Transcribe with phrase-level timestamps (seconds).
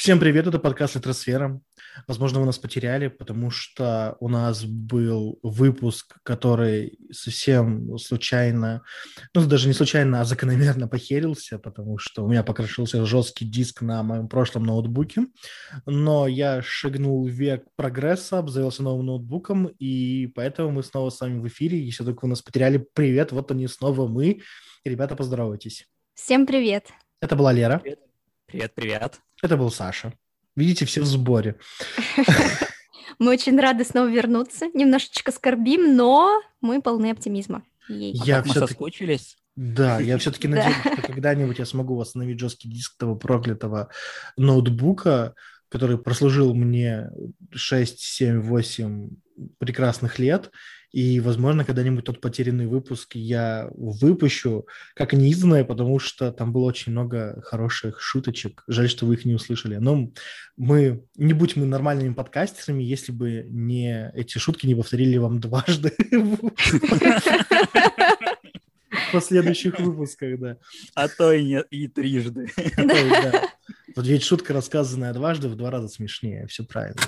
[0.00, 1.60] Всем привет, это подкаст «Литросфера».
[2.06, 8.80] Возможно, вы нас потеряли, потому что у нас был выпуск, который совсем случайно,
[9.34, 14.02] ну, даже не случайно, а закономерно похерился, потому что у меня покрошился жесткий диск на
[14.02, 15.26] моем прошлом ноутбуке.
[15.84, 21.40] Но я шагнул в век прогресса, обзавелся новым ноутбуком, и поэтому мы снова с вами
[21.40, 21.78] в эфире.
[21.78, 24.40] Если только вы нас потеряли, привет, вот они снова мы.
[24.82, 25.86] Ребята, поздоровайтесь.
[26.14, 26.86] Всем привет.
[27.20, 27.80] Это была Лера.
[27.80, 28.09] Привет.
[28.50, 29.20] Привет, привет.
[29.42, 30.12] Это был Саша.
[30.56, 31.54] Видите, все в сборе.
[33.20, 34.66] Мы очень рады снова вернуться.
[34.74, 37.62] Немножечко скорбим, но мы полны оптимизма.
[37.88, 39.36] Я все соскучились.
[39.54, 43.90] Да, я все-таки надеюсь, что когда-нибудь я смогу восстановить жесткий диск того проклятого
[44.36, 45.36] ноутбука,
[45.68, 47.08] который прослужил мне
[47.52, 49.10] 6, 7, 8
[49.58, 50.50] прекрасных лет,
[50.92, 56.92] и, возможно, когда-нибудь тот потерянный выпуск я выпущу как неизданное, потому что там было очень
[56.92, 58.64] много хороших шуточек.
[58.66, 59.76] Жаль, что вы их не услышали.
[59.76, 60.10] Но
[60.56, 65.92] мы, не будь мы нормальными подкастерами, если бы не эти шутки не повторили вам дважды
[66.10, 66.50] в
[69.12, 70.56] последующих выпусках, да.
[70.94, 72.48] А то и, не, и трижды.
[73.96, 76.46] Вот ведь шутка, рассказанная дважды, в два раза смешнее.
[76.46, 77.00] Все правильно.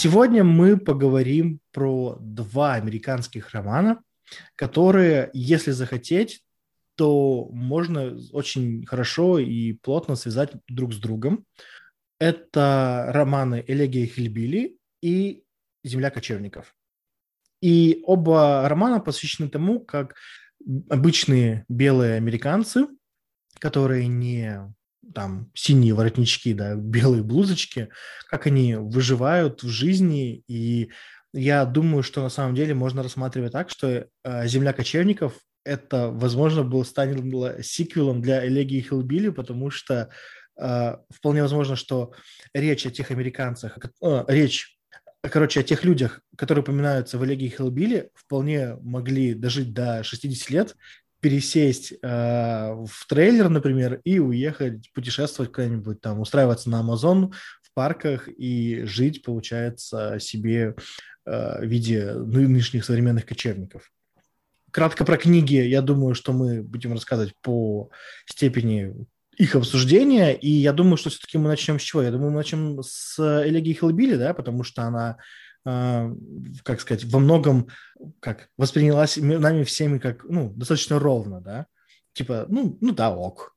[0.00, 4.00] Сегодня мы поговорим про два американских романа,
[4.54, 6.44] которые, если захотеть,
[6.94, 11.44] то можно очень хорошо и плотно связать друг с другом.
[12.20, 15.42] Это романы «Элегия Хильбили» и
[15.82, 16.76] «Земля кочевников».
[17.60, 20.14] И оба романа посвящены тому, как
[20.88, 22.86] обычные белые американцы,
[23.58, 24.72] которые не
[25.14, 27.88] там синие воротнички, да, белые блузочки,
[28.28, 30.42] как они выживают в жизни.
[30.48, 30.90] И
[31.32, 36.62] я думаю, что на самом деле можно рассматривать так, что э, «Земля кочевников» это, возможно,
[36.62, 40.08] был станет сиквелом для «Элегии Хилбили», потому что
[40.58, 42.12] э, вполне возможно, что
[42.54, 44.78] речь о тех американцах, э, речь
[45.22, 50.76] короче, о тех людях, которые упоминаются в Элегии Хилбили, вполне могли дожить до 60 лет
[51.20, 58.28] пересесть э, в трейлер, например, и уехать путешествовать куда-нибудь там, устраиваться на Амазон в парках
[58.28, 60.76] и жить, получается, себе
[61.26, 63.90] э, в виде нынешних современных кочевников.
[64.70, 67.90] Кратко про книги, я думаю, что мы будем рассказывать по
[68.26, 68.94] степени
[69.38, 72.02] их обсуждения, и я думаю, что все-таки мы начнем с чего?
[72.02, 75.16] Я думаю, мы начнем с Элегии Хилбили, да, потому что она
[76.64, 77.68] как сказать, во многом
[78.20, 81.66] как воспринялась нами всеми как, ну, достаточно ровно, да,
[82.12, 83.54] типа, ну, ну да, ок.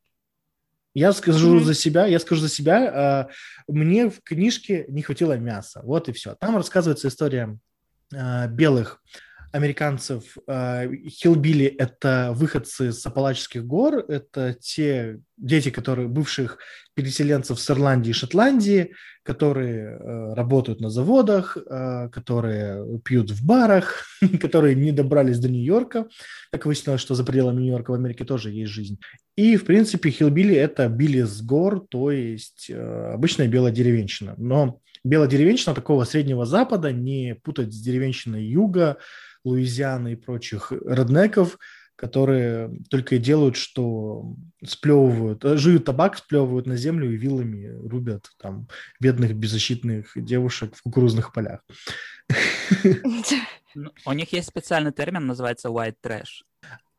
[0.94, 1.64] Я скажу mm-hmm.
[1.64, 6.12] за себя, я скажу за себя, э, мне в книжке не хватило мяса, вот и
[6.12, 6.36] все.
[6.36, 7.58] Там рассказывается история
[8.14, 9.02] э, белых
[9.52, 10.38] американцев.
[10.48, 16.58] Э, Хилбили– это выходцы с Апалачских гор, это те дети, которые бывших
[16.94, 24.06] переселенцев с Ирландии и Шотландии, которые э, работают на заводах, э, которые пьют в барах,
[24.42, 26.08] которые не добрались до Нью-Йорка.
[26.52, 29.00] Как выяснилось, что за пределами Нью-Йорка в Америке тоже есть жизнь.
[29.36, 34.36] И, в принципе, хилбили– это били с гор, то есть обычная белая деревенщина.
[34.38, 38.98] Но белая деревенщина такого Среднего Запада, не путать с деревенщиной Юга,
[39.44, 41.58] Луизианы и прочих реднеков,
[41.96, 44.36] которые только и делают, что
[44.66, 48.68] сплевывают, э, жуют табак, сплевывают на землю и вилами рубят там
[49.00, 51.62] бедных беззащитных девушек в кукурузных полях.
[53.74, 56.44] Ну, у них есть специальный термин, называется white trash.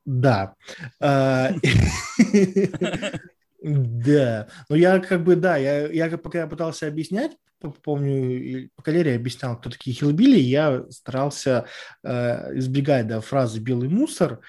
[0.07, 0.55] Да.
[3.63, 4.49] Да.
[4.69, 7.33] Ну, я как бы, да, я, я пока я пытался объяснять,
[7.71, 11.67] помню, по Калерии объяснял, кто такие хилбили, я старался
[12.03, 14.41] э, избегать да, фразы «белый мусор»,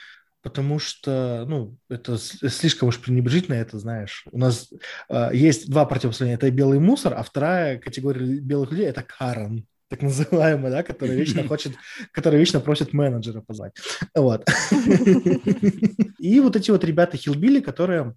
[0.42, 4.26] потому что, ну, это слишком уж пренебрежительно, это знаешь.
[4.32, 4.70] У нас
[5.10, 10.02] э, есть два противостояния, это белый мусор, а вторая категория белых людей– это Карен, так
[10.02, 11.74] называемый, да, который вечно хочет,
[12.12, 13.74] который вечно просит менеджера позвать.
[14.16, 14.46] Вот.
[16.20, 18.16] И вот эти вот ребята хилбили, которые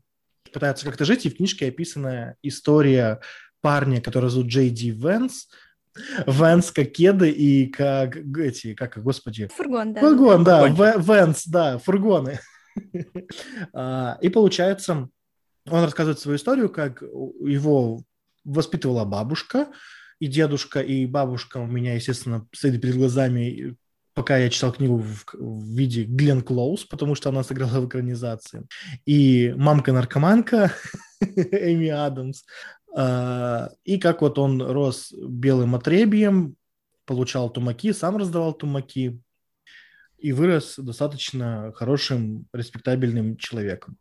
[0.53, 3.21] пытаются как-то жить, и в книжке описана история
[3.61, 5.49] парня, который зовут Джей Ди Венс,
[6.27, 9.49] Венс как кеды и как эти, как, господи...
[9.55, 10.01] Фургон, да.
[10.01, 12.41] Фургон, да, Венс, да, фургоны.
[13.73, 15.09] А, и получается,
[15.67, 18.03] он рассказывает свою историю, как его
[18.45, 19.69] воспитывала бабушка,
[20.19, 23.77] и дедушка, и бабушка у меня, естественно, стоит перед глазами
[24.17, 28.67] пока я читал книгу в, в виде Глен Клоуз, потому что она сыграла в экранизации.
[29.05, 30.73] И мамка-наркоманка
[31.21, 32.45] Эми Адамс,
[32.97, 36.57] А, и как вот он рос белым отребием,
[37.05, 39.21] получал тумаки, сам раздавал тумаки
[40.17, 43.99] и вырос достаточно хорошим, респектабельным человеком.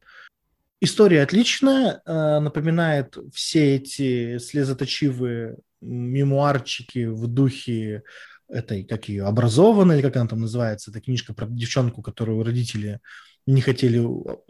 [0.79, 8.03] История отличная, а, напоминает все эти слезоточивые мемуарчики в духе
[8.49, 12.99] этой, как ее, образованной, или как она там называется, эта книжка про девчонку, которую родители
[13.47, 14.03] не хотели,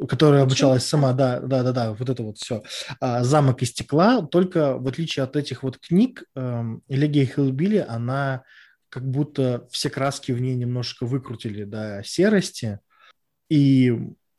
[0.07, 2.63] которая обучалась сама, да, да, да, да, вот это вот все.
[3.01, 8.43] А, «Замок из стекла», только в отличие от этих вот книг, эм, «Элегия Хилбили», она
[8.89, 12.79] как будто все краски в ней немножко выкрутили до серости,
[13.49, 13.93] и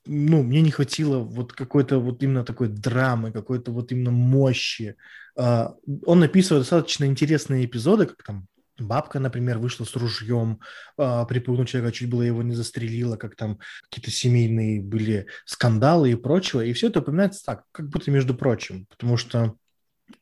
[0.06, 4.96] ну, мне не хватило вот какой-то вот именно такой драмы, какой-то вот именно мощи.
[5.36, 5.74] А,
[6.04, 8.46] он написывает достаточно интересные эпизоды, как там
[8.78, 10.60] Бабка, например, вышла с ружьем,
[10.98, 16.16] э, припугнув человека, чуть было его не застрелила, как там какие-то семейные были скандалы и
[16.16, 16.64] прочего.
[16.64, 19.56] И все это упоминается так, как будто между прочим, потому что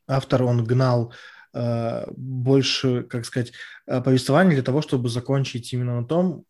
[0.07, 1.13] автор, он гнал
[1.55, 3.53] Э, больше, как сказать,
[3.87, 6.43] э, повествования для того, чтобы закончить именно на том,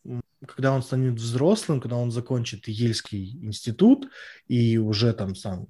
[0.46, 4.08] когда он станет взрослым, когда он закончит Ельский институт
[4.48, 5.66] и уже там сам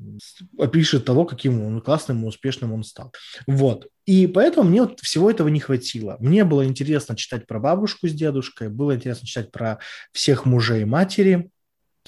[0.58, 3.12] опишет того, каким он классным и успешным он стал.
[3.46, 3.88] Вот.
[4.04, 6.16] И поэтому мне вот всего этого не хватило.
[6.20, 9.78] Мне было интересно читать про бабушку с дедушкой, было интересно читать про
[10.12, 11.50] всех мужей и матери,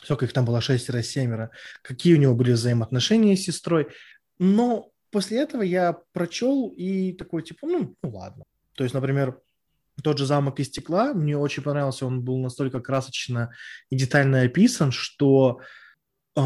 [0.03, 1.51] сколько их там было, шестеро-семеро,
[1.83, 3.89] какие у него были взаимоотношения с сестрой.
[4.39, 8.45] Но после этого я прочел и такой, типа, ну, ну ладно.
[8.75, 9.41] То есть, например,
[10.03, 13.53] тот же замок из стекла, мне очень понравился, он был настолько красочно
[13.91, 15.61] и детально описан, что,
[16.37, 16.41] э,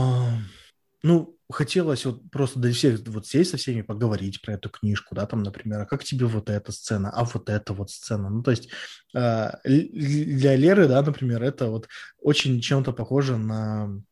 [1.03, 5.27] ну, хотелось вот просто до всех вот сесть со всеми поговорить про эту книжку, да,
[5.27, 8.31] там, например, а как тебе вот эта сцена, а вот эта вот сцена.
[8.31, 8.71] Ну, то есть
[9.15, 11.89] э, для Леры, да, например, это вот
[12.19, 14.03] очень чем-то похоже на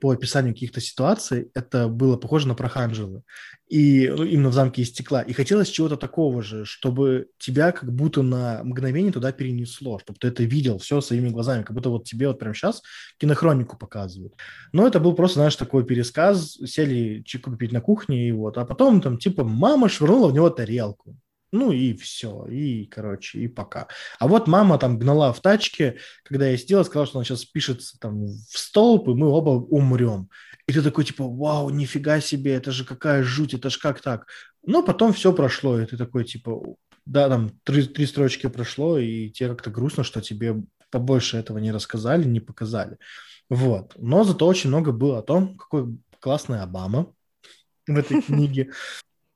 [0.00, 3.22] по описанию каких-то ситуаций, это было похоже на Проханджелы.
[3.68, 5.22] И ну, именно в замке из стекла.
[5.22, 10.28] И хотелось чего-то такого же, чтобы тебя как будто на мгновение туда перенесло, чтобы ты
[10.28, 12.82] это видел все своими глазами, как будто вот тебе вот прямо сейчас
[13.18, 14.34] кинохронику показывают.
[14.72, 18.64] Но это был просто, знаешь, такой пересказ, сели чайку попить на кухне, и вот, а
[18.64, 21.16] потом там типа мама швырнула в него тарелку.
[21.52, 23.86] Ну и все, и, короче, и пока.
[24.18, 27.98] А вот мама там гнала в тачке, когда я сидела, сказала, что она сейчас пишется
[28.00, 30.30] там в столб, и мы оба умрем.
[30.66, 34.26] И ты такой, типа, вау, нифига себе, это же какая жуть, это же как так?
[34.64, 36.62] Но потом все прошло, и ты такой, типа,
[37.04, 41.72] да, там три, три строчки прошло, и тебе как-то грустно, что тебе побольше этого не
[41.72, 42.96] рассказали, не показали.
[43.50, 43.92] Вот.
[43.96, 47.12] Но зато очень много было о том, какой классный Обама
[47.86, 48.70] в этой книге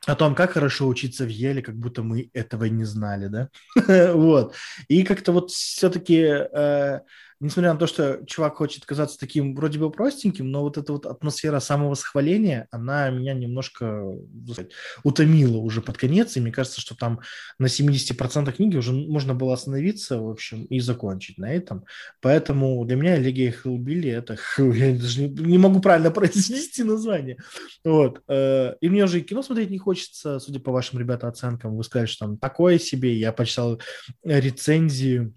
[0.06, 3.48] о том, как хорошо учиться в Еле, как будто мы этого не знали, да?
[4.14, 4.54] вот.
[4.88, 7.00] И как-то вот все-таки э,
[7.40, 11.06] несмотря на то, что чувак хочет казаться таким вроде бы простеньким, но вот эта вот
[11.06, 14.04] атмосфера самовосхваления, она меня немножко
[14.52, 14.72] сказать,
[15.04, 17.20] утомила уже под конец, и мне кажется, что там
[17.58, 21.84] на 70% книги уже можно было остановиться, в общем, и закончить на этом.
[22.20, 24.36] Поэтому для меня Легия Хелбилли это...
[24.58, 27.38] Я даже не, не могу правильно произнести название.
[27.84, 28.22] Вот.
[28.28, 31.76] Э, и мне уже и кино смотреть не хочется, судя по вашим, ребята, оценкам.
[31.76, 33.14] Вы сказали, что там такое себе.
[33.14, 33.80] Я почитал
[34.24, 35.34] рецензию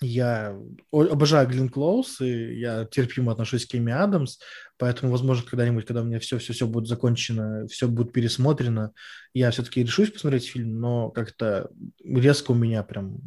[0.00, 0.56] я
[0.90, 4.38] обожаю Глин Клоус, и я терпимо отношусь к Эми Адамс,
[4.76, 8.92] поэтому, возможно, когда-нибудь, когда у меня все-все-все будет закончено, все будет пересмотрено,
[9.32, 11.70] я все-таки решусь посмотреть фильм, но как-то
[12.04, 13.18] резко у меня прям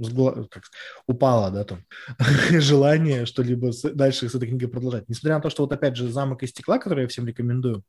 [0.49, 0.63] как,
[1.07, 1.85] упало, да, там,
[2.59, 5.07] желание что-либо дальше с этой книгой продолжать.
[5.09, 7.83] Несмотря на то, что вот опять же «Замок из стекла», который я всем рекомендую,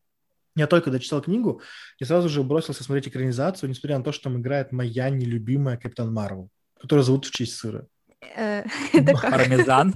[0.57, 1.63] я только дочитал книгу,
[2.01, 6.13] я сразу же бросился смотреть экранизацию, несмотря на то, что там играет моя нелюбимая Капитан
[6.13, 6.49] Марвел,
[6.81, 7.87] которая зовут в честь сыра.
[8.21, 8.65] Э?
[9.23, 9.95] Пармезан.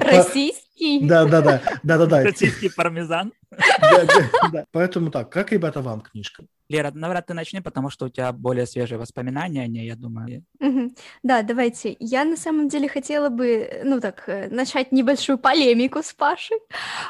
[0.00, 1.06] Российский.
[1.06, 2.22] Да, да, да, да, да, да.
[2.24, 3.32] Российский пармезан.
[4.72, 6.44] Поэтому так, как, ребята, вам книжка?
[6.68, 10.44] Лера, наверное, ты начни, потому что у тебя более свежие воспоминания о ней, я думаю.
[11.22, 11.96] Да, давайте.
[12.00, 16.58] Я на самом деле хотела бы, ну так, э, начать небольшую полемику с Пашей,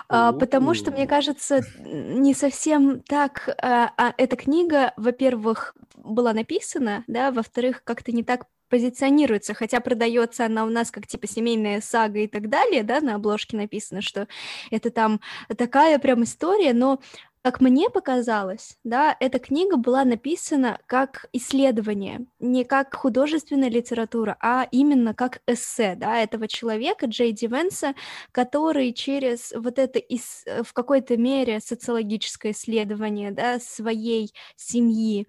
[0.08, 7.04] а, потому что, мне кажется, не совсем так а, а эта книга, во-первых, была написана,
[7.06, 12.20] да, во-вторых, как-то не так позиционируется, хотя продается она у нас как типа семейная сага
[12.20, 14.26] и так далее, да, на обложке написано, что
[14.70, 15.20] это там
[15.56, 17.00] такая прям история, но
[17.42, 24.66] как мне показалось, да, эта книга была написана как исследование, не как художественная литература, а
[24.72, 27.94] именно как эссе, да, этого человека, Джей Ди Венса,
[28.32, 35.28] который через вот это ис- в какой-то мере социологическое исследование, да, своей семьи,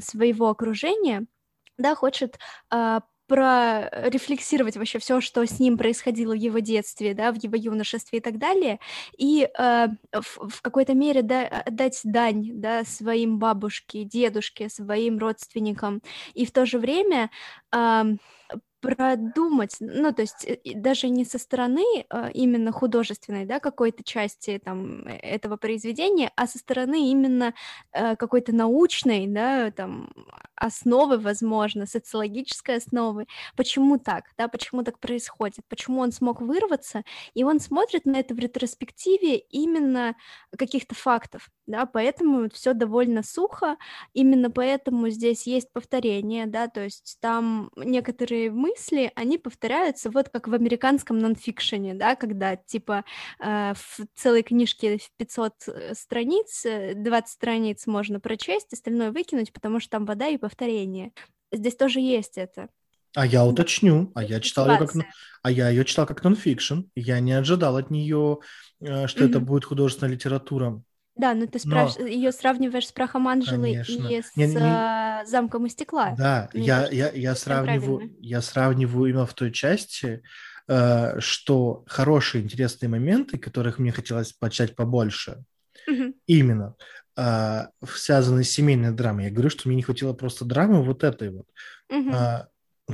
[0.00, 1.26] своего окружения,
[1.78, 2.38] да, хочет
[2.72, 8.18] э, прорефлексировать вообще все, что с ним происходило в его детстве, да, в его юношестве
[8.18, 8.80] и так далее,
[9.16, 16.02] и э, в, в какой-то мере да, отдать дань, да, своим бабушке, дедушке, своим родственникам,
[16.34, 17.30] и в то же время
[17.74, 18.02] э,
[18.84, 24.60] продумать, ну, то есть э, даже не со стороны а, именно художественной, да, какой-то части
[24.62, 27.54] там э, этого произведения, а со стороны именно
[27.92, 30.10] э, какой-то научной, да, там
[30.56, 33.26] основы, возможно, социологической основы.
[33.56, 37.02] Почему так, да, почему так происходит, почему он смог вырваться,
[37.34, 40.14] и он смотрит на это в ретроспективе именно
[40.56, 43.76] каких-то фактов, да, поэтому все довольно сухо,
[44.12, 50.48] именно поэтому здесь есть повторение, да, то есть там некоторые мысли, они повторяются вот как
[50.48, 53.04] в американском нонфикшене, да, когда типа
[53.40, 59.52] э, в целой книжке в 500 э, страниц, 20 э, страниц можно прочесть, остальное выкинуть,
[59.52, 61.12] потому что там вода и повторение.
[61.50, 62.68] Здесь тоже есть это.
[63.16, 64.90] А я уточню, а я читал ее как,
[65.42, 68.40] а я ее читал как нонфикшн, я не ожидал от нее,
[68.80, 69.30] э, что mm-hmm.
[69.30, 70.82] это будет художественная литература.
[71.16, 71.96] Да, но ты спраш...
[71.96, 72.06] Но...
[72.06, 74.08] ее сравниваешь с прахом Анжелы Конечно.
[74.08, 74.58] и с не, не...
[74.60, 76.14] А, замком из стекла.
[76.18, 80.22] Да, я, я, я, сравниваю, я сравниваю именно в той части,
[80.68, 85.44] э, что хорошие, интересные моменты, которых мне хотелось почать побольше,
[85.88, 86.14] угу.
[86.26, 86.74] именно
[87.16, 89.24] э, связаны с семейной драмой.
[89.24, 91.46] Я говорю, что мне не хватило просто драмы вот этой вот.
[91.90, 92.10] Угу.
[92.10, 92.46] Э,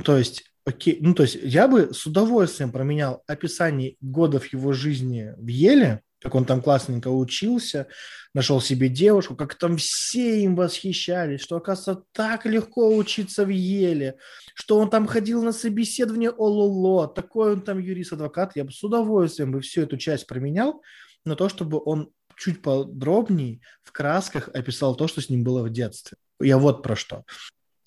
[0.03, 5.33] то есть Окей, ну то есть я бы с удовольствием променял описание годов его жизни
[5.37, 7.87] в Еле как он там классненько учился,
[8.33, 14.17] нашел себе девушку, как там все им восхищались, что, оказывается, так легко учиться в Еле,
[14.53, 19.51] что он там ходил на собеседование ОЛОЛО, такой он там юрист-адвокат, я бы с удовольствием
[19.51, 20.81] бы всю эту часть променял
[21.25, 25.69] на то, чтобы он чуть подробнее в красках описал то, что с ним было в
[25.69, 26.17] детстве.
[26.39, 27.23] Я вот про что.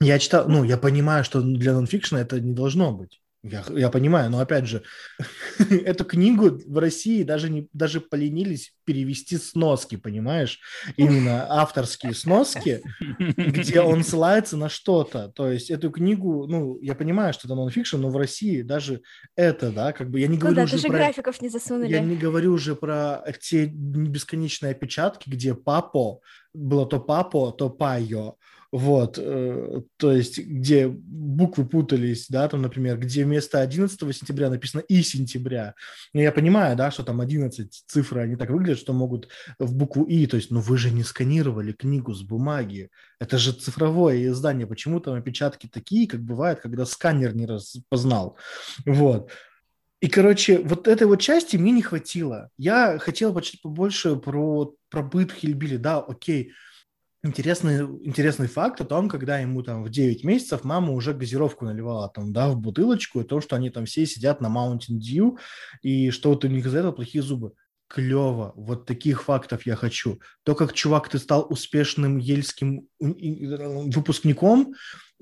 [0.00, 3.20] Я читал, ну, я понимаю, что для нонфикшена это не должно быть.
[3.44, 4.82] Я, я понимаю, но опять же,
[5.70, 10.60] эту книгу в России даже, не, даже поленились перевести сноски, понимаешь?
[10.96, 12.82] Именно авторские сноски,
[13.18, 15.28] где он ссылается на что-то.
[15.28, 19.02] То есть эту книгу, ну, я понимаю, что это нонфикшн, но в России даже
[19.36, 20.96] это, да, как бы я не говорю ну, да, уже даже про...
[20.96, 21.92] графиков не засунули.
[21.92, 26.20] Я не говорю уже про те бесконечные опечатки, где папо,
[26.54, 28.36] было то папо, то пайо,
[28.76, 34.80] вот, э, то есть, где буквы путались, да, там, например, где вместо 11 сентября написано
[34.80, 35.76] и сентября.
[36.12, 39.28] Ну, я понимаю, да, что там 11 цифры, они так выглядят, что могут
[39.60, 42.90] в букву и, то есть, ну, вы же не сканировали книгу с бумаги,
[43.20, 48.36] это же цифровое издание, почему там опечатки такие, как бывает, когда сканер не распознал,
[48.84, 49.30] вот.
[50.00, 52.50] И, короче, вот этой вот части мне не хватило.
[52.58, 56.50] Я хотел почитать побольше про, про быт Хильбили, да, окей,
[57.24, 62.08] интересный, интересный факт о том, когда ему там в 9 месяцев мама уже газировку наливала
[62.08, 65.38] там, да, в бутылочку, и то, что они там все сидят на Mountain Dew,
[65.82, 67.52] и что вот у них из этого плохие зубы.
[67.88, 70.20] Клево, вот таких фактов я хочу.
[70.42, 74.74] То, как, чувак, ты стал успешным ельским выпускником,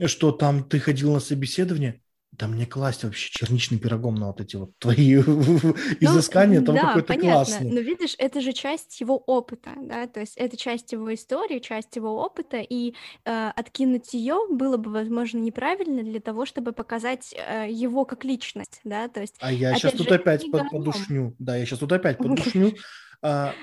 [0.06, 2.00] что там ты ходил на собеседование,
[2.32, 6.88] да мне класть вообще черничным пирогом на вот эти вот твои ну, изыскания, там да,
[6.88, 7.30] какой-то понятно.
[7.32, 7.70] классный.
[7.70, 11.94] Но видишь, это же часть его опыта, да, то есть это часть его истории, часть
[11.94, 17.66] его опыта, и э, откинуть ее было бы, возможно, неправильно для того, чтобы показать э,
[17.70, 19.36] его как личность, да, то есть...
[19.40, 22.74] А я сейчас тут опять под, подушню, да, я сейчас тут опять подушню.
[23.20, 23.54] А,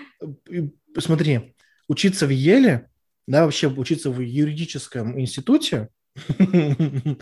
[0.97, 1.55] смотри,
[1.87, 2.87] учиться в Еле,
[3.25, 5.89] да, вообще учиться в юридическом институте,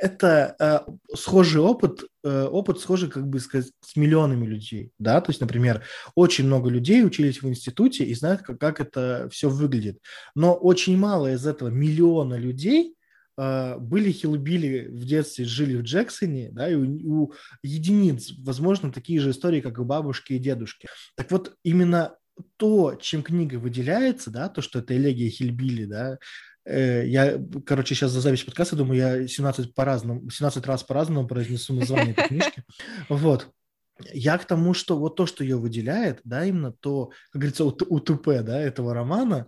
[0.00, 0.80] это э,
[1.14, 5.82] схожий опыт, э, опыт схожий, как бы сказать, с миллионами людей, да, то есть, например,
[6.14, 9.98] очень много людей учились в институте и знают, как, это все выглядит,
[10.34, 12.94] но очень мало из этого миллиона людей
[13.36, 19.20] э, были хилбили в детстве, жили в Джексоне, да, и у, у единиц, возможно, такие
[19.20, 20.88] же истории, как у бабушки и дедушки.
[21.16, 22.14] Так вот, именно
[22.56, 26.18] то, чем книга выделяется, да, то, что это элегия Хильбили, да,
[26.68, 32.12] я, короче, сейчас за запись подкаста думаю, я 17 по-разному, 17 раз по-разному произнесу название
[32.12, 32.62] этой книжки.
[33.08, 33.48] Вот.
[34.12, 38.42] Я к тому, что вот то, что ее выделяет, да, именно то, как говорится, УТП,
[38.42, 39.46] да, этого романа,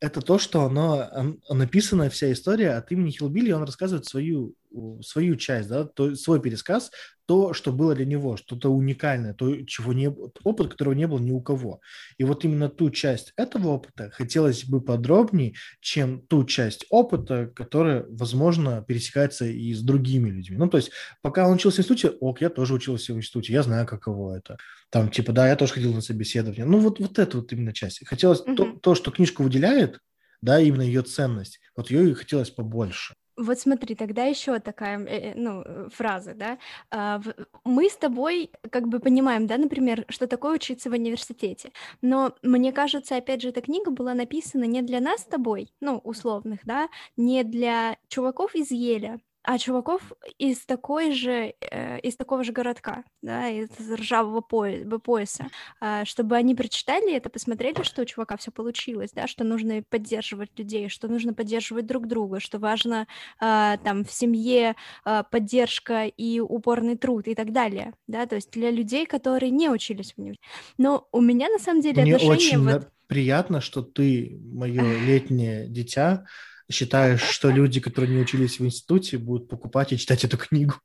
[0.00, 4.54] это то, что оно, написана вся история от имени Хилбили, он рассказывает свою,
[5.02, 6.90] свою часть, да, то, свой пересказ,
[7.26, 11.30] то, что было для него, что-то уникальное, то, чего не, опыт, которого не было ни
[11.30, 11.80] у кого.
[12.18, 18.04] И вот именно ту часть этого опыта хотелось бы подробнее, чем ту часть опыта, которая,
[18.08, 20.56] возможно, пересекается и с другими людьми.
[20.56, 20.90] Ну, то есть,
[21.22, 24.56] пока он учился в институте, ок, я тоже учился в институте, я знаю, каково это.
[24.90, 26.64] Там, типа, да, я тоже ходил на собеседование.
[26.64, 28.04] Ну, вот, вот это вот именно часть.
[28.06, 28.56] Хотелось mm-hmm.
[28.56, 30.00] то, то, что книжка выделяет,
[30.42, 33.14] да, именно ее ценность, вот ее и хотелось побольше.
[33.40, 36.58] Вот смотри, тогда еще такая, э, ну, э, фраза, да.
[36.90, 37.22] А,
[37.64, 41.72] мы с тобой как бы понимаем, да, например, что такое учиться в университете.
[42.02, 45.98] Но мне кажется, опять же, эта книга была написана не для нас с тобой, ну,
[46.04, 49.20] условных, да, не для чуваков из Еля,
[49.52, 55.48] а чуваков из такой же, э, из такого же городка, да, из ржавого поя- пояса,
[55.80, 60.56] э, чтобы они прочитали это, посмотрели, что у чувака все получилось, да, что нужно поддерживать
[60.56, 63.08] людей, что нужно поддерживать друг друга, что важно
[63.40, 68.52] э, там в семье э, поддержка и упорный труд и так далее, да, то есть
[68.52, 70.48] для людей, которые не учились в университете.
[70.78, 72.88] Но у меня на самом деле Мне отношения очень вот...
[73.08, 76.24] приятно, что ты, мое летнее дитя,
[76.70, 80.74] считаешь, что люди, которые не учились в институте, будут покупать и читать эту книгу?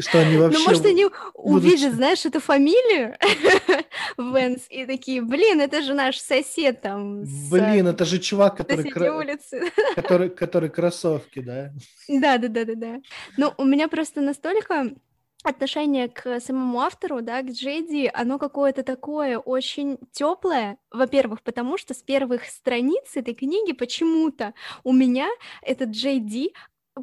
[0.00, 0.58] Что они вообще...
[0.58, 3.16] Ну, может, они увидят, знаешь, эту фамилию
[4.18, 7.24] Венс и такие, блин, это же наш сосед там.
[7.50, 8.90] Блин, это же чувак, который...
[10.70, 11.72] Кроссовки, да?
[12.08, 13.00] Да, да, да, да, да.
[13.36, 14.90] Ну, у меня просто настолько
[15.44, 20.78] отношение к самому автору, да, к Джейди, оно какое-то такое очень теплое.
[20.90, 25.28] Во-первых, потому что с первых страниц этой книги почему-то у меня
[25.62, 26.52] этот Джейди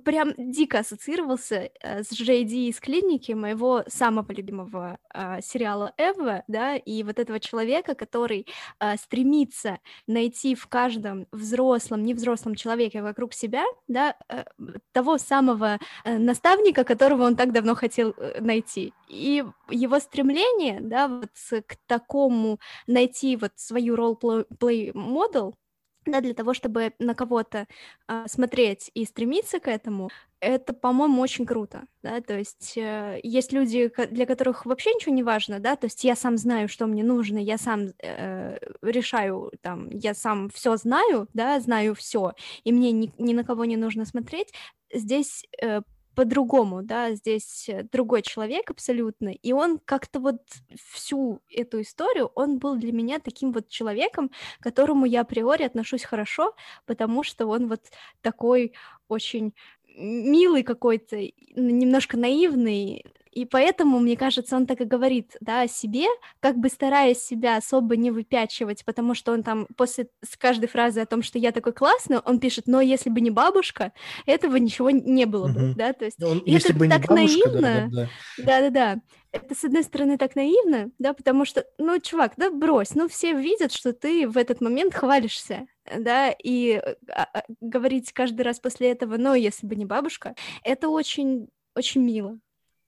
[0.04, 6.76] прям дико ассоциировался э, с Джейди из клиники, моего самого любимого э, сериала Эва, да,
[6.76, 8.48] и вот этого человека, который
[8.80, 14.46] э, стремится найти в каждом взрослом, невзрослом человеке вокруг себя, да, э,
[14.92, 18.94] того самого э, наставника, которого он так давно хотел э, найти.
[19.10, 21.30] И его стремление, да, вот
[21.68, 25.54] к такому найти вот свою model,
[26.06, 27.68] да, для того, чтобы на кого-то
[28.08, 33.54] а, смотреть и стремиться к этому, это, по-моему, очень круто, да, то есть э, есть
[33.54, 37.04] люди, для которых вообще ничего не важно, да, то есть я сам знаю, что мне
[37.04, 42.92] нужно, я сам э, решаю, там, я сам все знаю, да, знаю все, и мне
[42.92, 44.52] ни, ни на кого не нужно смотреть,
[44.92, 45.82] здесь э,
[46.16, 50.42] по-другому, да, здесь э, другой человек абсолютно, и он как-то вот
[50.92, 56.04] всю эту историю, он был для меня таким вот человеком, к которому я априори отношусь
[56.04, 57.82] хорошо, потому что он вот
[58.22, 58.74] такой
[59.08, 59.54] очень
[59.96, 61.18] милый какой-то,
[61.56, 66.06] немножко наивный, и поэтому, мне кажется, он так и говорит, да, о себе,
[66.42, 71.00] как бы стараясь себя особо не выпячивать, потому что он там после с каждой фразы
[71.00, 73.94] о том, что я такой классный, он пишет, но если бы не бабушка,
[74.26, 75.76] этого ничего не было бы, угу.
[75.78, 80.18] да, то есть он, если это бы так бабушка, наивно, да-да-да, это, с одной стороны,
[80.18, 84.38] так наивно, да, потому что, ну, чувак, да, брось, ну, все видят, что ты в
[84.38, 85.68] этот момент хвалишься,
[85.98, 86.74] да, и
[87.10, 92.02] а, а, говорить каждый раз после этого, но если бы не бабушка, это очень, очень
[92.02, 92.38] мило,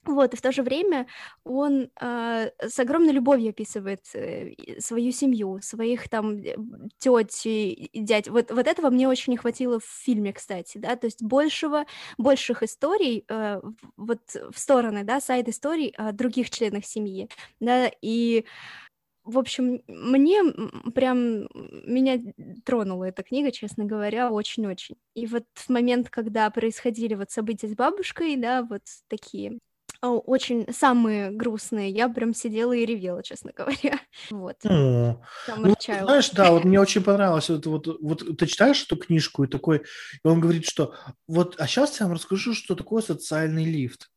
[0.05, 1.07] вот, и в то же время
[1.43, 6.55] он э, с огромной любовью описывает э, свою семью, своих там э,
[6.97, 8.27] теть и дядь.
[8.27, 11.85] Вот, вот этого мне очень не хватило в фильме, кстати, да, то есть большего,
[12.17, 13.61] больших историй э,
[13.97, 18.45] вот в стороны, да, сайд историй о других членах семьи, да, и
[19.23, 20.43] в общем, мне
[20.93, 22.19] прям меня
[22.65, 24.95] тронула эта книга, честно говоря, очень-очень.
[25.13, 29.59] И вот в момент, когда происходили вот события с бабушкой, да, вот такие
[30.11, 31.89] очень самые грустные.
[31.89, 33.99] Я прям сидела и ревела, честно говоря.
[34.29, 34.57] Вот.
[34.65, 35.21] О,
[35.57, 37.49] ну, знаешь, да, вот мне очень понравилось.
[37.49, 39.83] Вот, вот, вот ты читаешь эту книжку и такой,
[40.23, 40.95] и он говорит, что
[41.27, 44.09] вот, а сейчас я вам расскажу, что такое социальный лифт.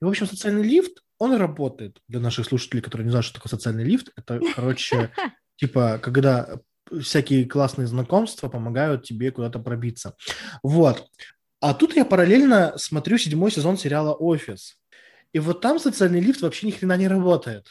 [0.00, 3.50] И, в общем, социальный лифт, он работает для наших слушателей, которые не знают, что такое
[3.50, 4.10] социальный лифт.
[4.16, 5.12] Это, короче,
[5.56, 6.58] типа, когда
[7.00, 10.14] всякие классные знакомства помогают тебе куда-то пробиться.
[10.62, 11.08] Вот.
[11.60, 14.76] А тут я параллельно смотрю седьмой сезон сериала «Офис».
[15.32, 17.68] И вот там социальный лифт вообще ни хрена не работает.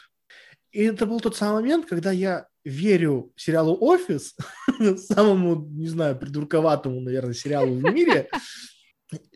[0.72, 4.36] И это был тот самый момент, когда я верю сериалу «Офис»,
[4.96, 8.28] самому, не знаю, придурковатому, наверное, сериалу в мире,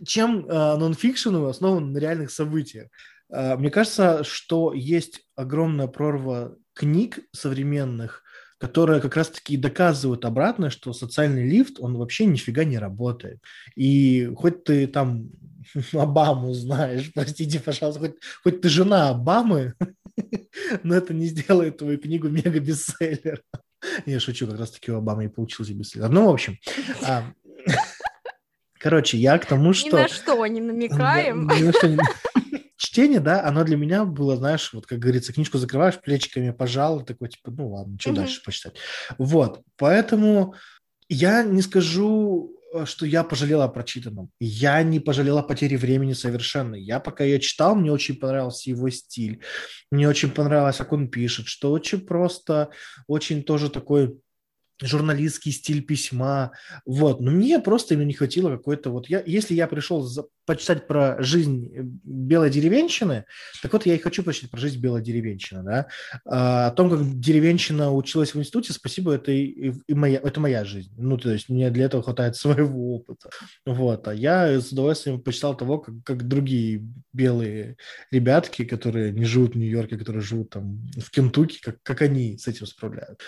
[0.04, 2.88] чем э, нонфикшену, основанному на реальных событиях.
[3.30, 8.22] Э, мне кажется, что есть огромная прорва книг современных,
[8.59, 13.40] которые как раз-таки доказывают обратно, что социальный лифт, он вообще нифига не работает.
[13.74, 15.30] И хоть ты там
[15.92, 19.74] Обаму знаешь, простите, пожалуйста, хоть, хоть ты жена Обамы,
[20.83, 23.42] но это не сделает твою книгу мега-бестселлером.
[24.06, 26.09] Я шучу, как раз-таки у Обамы и получился бестселлер.
[26.09, 26.59] Ну, в общем,
[27.02, 27.33] а,
[28.78, 29.98] короче, я к тому, что...
[29.98, 31.48] Ни на что не намекаем.
[31.48, 31.98] Ни на что не...
[32.76, 37.28] Чтение, да, оно для меня было, знаешь, вот как говорится, книжку закрываешь, плечиками пожал, такой,
[37.28, 38.76] типа, ну ладно, что дальше почитать.
[39.18, 40.54] Вот, поэтому
[41.09, 44.30] я не скажу что я пожалел о прочитанном.
[44.38, 46.74] Я не пожалел о потере времени совершенно.
[46.74, 49.42] Я пока я читал, мне очень понравился его стиль.
[49.90, 52.70] Мне очень понравилось, как он пишет, что очень просто,
[53.06, 54.18] очень тоже такой
[54.81, 56.53] журналистский стиль письма,
[56.85, 57.21] вот.
[57.21, 59.09] Но мне просто именно не хватило какой-то вот...
[59.09, 63.25] Я, если я пришел за, почитать про жизнь э, белой деревенщины,
[63.62, 65.87] так вот я и хочу почитать про жизнь белой деревенщины, да.
[66.25, 70.64] А, о том, как деревенщина училась в институте, спасибо, это и, и моя, это моя
[70.64, 70.93] жизнь.
[70.97, 73.31] Ну, то есть мне для этого хватает своего опыта.
[73.64, 74.09] Вот.
[74.09, 77.77] А я с удовольствием почитал того, как, как другие белые
[78.11, 82.49] ребятки, которые не живут в Нью-Йорке, которые живут там в Кентукки, как, как они с
[82.49, 83.21] этим справляют.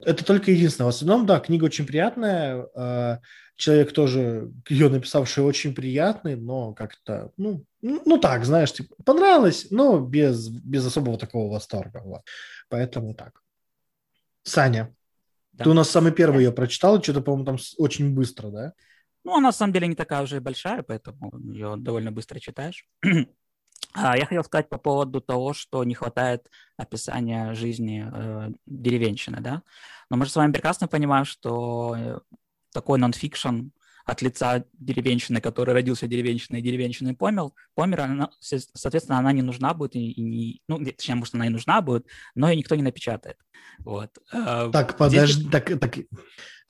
[0.00, 2.66] Это только единственное основном, да, книга очень приятная.
[2.74, 3.20] А,
[3.56, 9.98] человек тоже, ее написавший, очень приятный, но как-то, ну, ну так, знаешь, типа, понравилось, но
[10.00, 12.02] без, без особого такого восторга.
[12.04, 12.22] Вот.
[12.68, 13.42] Поэтому так.
[14.42, 14.94] Саня,
[15.52, 15.64] да.
[15.64, 18.72] ты у нас самый первый ее прочитал, что-то, по-моему, там очень быстро, да?
[19.24, 22.86] Ну, она на самом деле не такая уже большая, поэтому ее довольно быстро читаешь.
[23.96, 29.62] А, я хотел сказать по поводу того, что не хватает описания жизни э, деревенщины, да.
[30.10, 32.18] Но мы же с вами прекрасно понимаем, что э,
[32.72, 33.68] такой нонфикшн
[34.04, 39.74] от лица деревенщины, который родился деревенщиной, и деревенщиной помер, помер она, соответственно, она не нужна
[39.74, 42.06] будет, и, и не, ну, точнее, может, она и нужна будет,
[42.36, 43.36] но ее никто не напечатает.
[43.78, 44.10] Вот.
[44.32, 45.50] Э, так, подожди, Здесь...
[45.50, 45.96] так, так,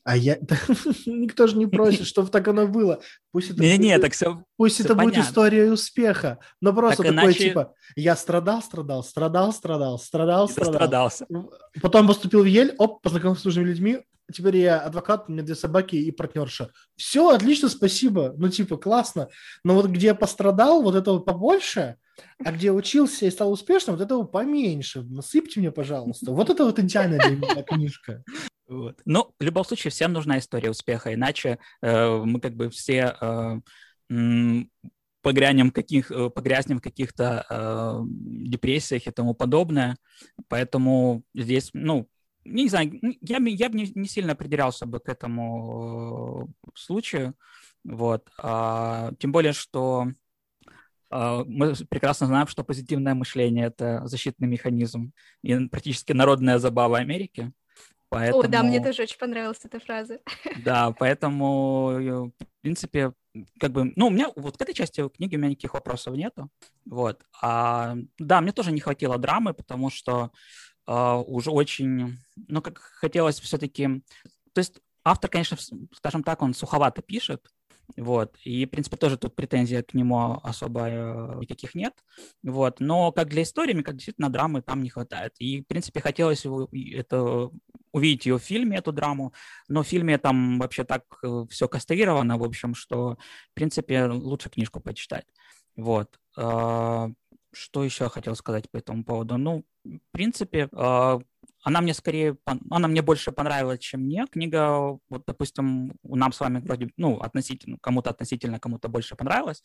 [0.07, 0.39] а я...
[1.07, 3.01] Никто же не просит, чтобы так оно было.
[3.33, 3.81] Пусть это, не, будет...
[3.81, 5.19] не, так все, Пусть все это понятно.
[5.19, 6.39] будет история успеха.
[6.61, 7.49] Но просто так такой, иначе...
[7.49, 11.11] типа, я страдал, страдал, страдал, страдал, страдал, страдал.
[11.83, 13.99] Потом поступил в Ель, оп, познакомился с нужными людьми,
[14.33, 16.71] теперь я адвокат, у меня две собаки и партнерша.
[16.95, 18.33] Все, отлично, спасибо.
[18.37, 19.29] Ну, типа, классно.
[19.65, 21.97] Но вот где я пострадал, вот этого побольше,
[22.45, 25.03] а где учился и стал успешным, вот этого поменьше.
[25.03, 26.31] Насыпьте мне, пожалуйста.
[26.31, 28.23] Вот это вот идеальная для меня книжка.
[28.69, 29.01] Вот.
[29.05, 33.61] Ну, в любом случае, всем нужна история успеха, иначе э, мы как бы все э,
[35.23, 39.97] погрянем, каких, э, погрязнем в каких-то э, депрессиях и тому подобное.
[40.49, 42.09] Поэтому здесь, ну,
[42.45, 47.35] не знаю, я, я бы не, не сильно придирался бы к этому э, случаю.
[47.85, 48.29] Вот.
[48.39, 50.09] А, тем более, что
[51.11, 57.53] а, мы прекрасно знаем, что позитивное мышление– это защитный механизм и практически народная забава Америки.
[58.09, 58.45] Поэтому...
[58.45, 60.21] О, да, мне тоже очень понравилась эта фраза.
[60.65, 63.13] Да, поэтому, э, в принципе,
[63.59, 66.49] как бы, ну, у меня вот к этой части книги у меня никаких вопросов нету,
[66.85, 67.25] вот.
[67.43, 70.31] А, да, мне тоже не хватило драмы, потому что
[70.89, 74.03] uh, уже очень, ну, как хотелось все-таки,
[74.53, 75.57] то есть автор, конечно,
[75.93, 77.47] скажем так, он суховато пишет,
[77.97, 78.37] вот.
[78.45, 81.95] И, в принципе, тоже тут претензий к нему особо э, никаких нет.
[82.43, 82.81] Вот.
[82.81, 85.35] Но как для истории, как действительно драмы там не хватает.
[85.39, 87.51] И, в принципе, хотелось это,
[87.93, 89.33] увидеть ее в фильме, эту драму.
[89.69, 93.17] Но в фильме там вообще так э, все кастрировано, в общем, что,
[93.51, 95.27] в принципе, лучше книжку почитать.
[95.77, 96.19] Вот.
[96.37, 97.11] А,
[97.53, 99.39] что еще хотел сказать по этому поводу?
[99.39, 100.69] Ну, в принципе,
[101.63, 102.37] она мне скорее,
[102.71, 104.27] она мне больше понравилась, чем мне.
[104.31, 109.63] Книга, вот, допустим, нам с вами вроде, ну, относительно, кому-то относительно, кому-то больше понравилась.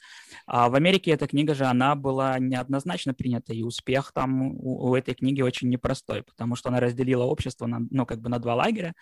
[0.47, 4.95] А в Америке эта книга же, она была неоднозначно принята, и успех там у, у
[4.95, 8.55] этой книги очень непростой, потому что она разделила общество на, ну, как бы на два
[8.55, 8.93] лагеря,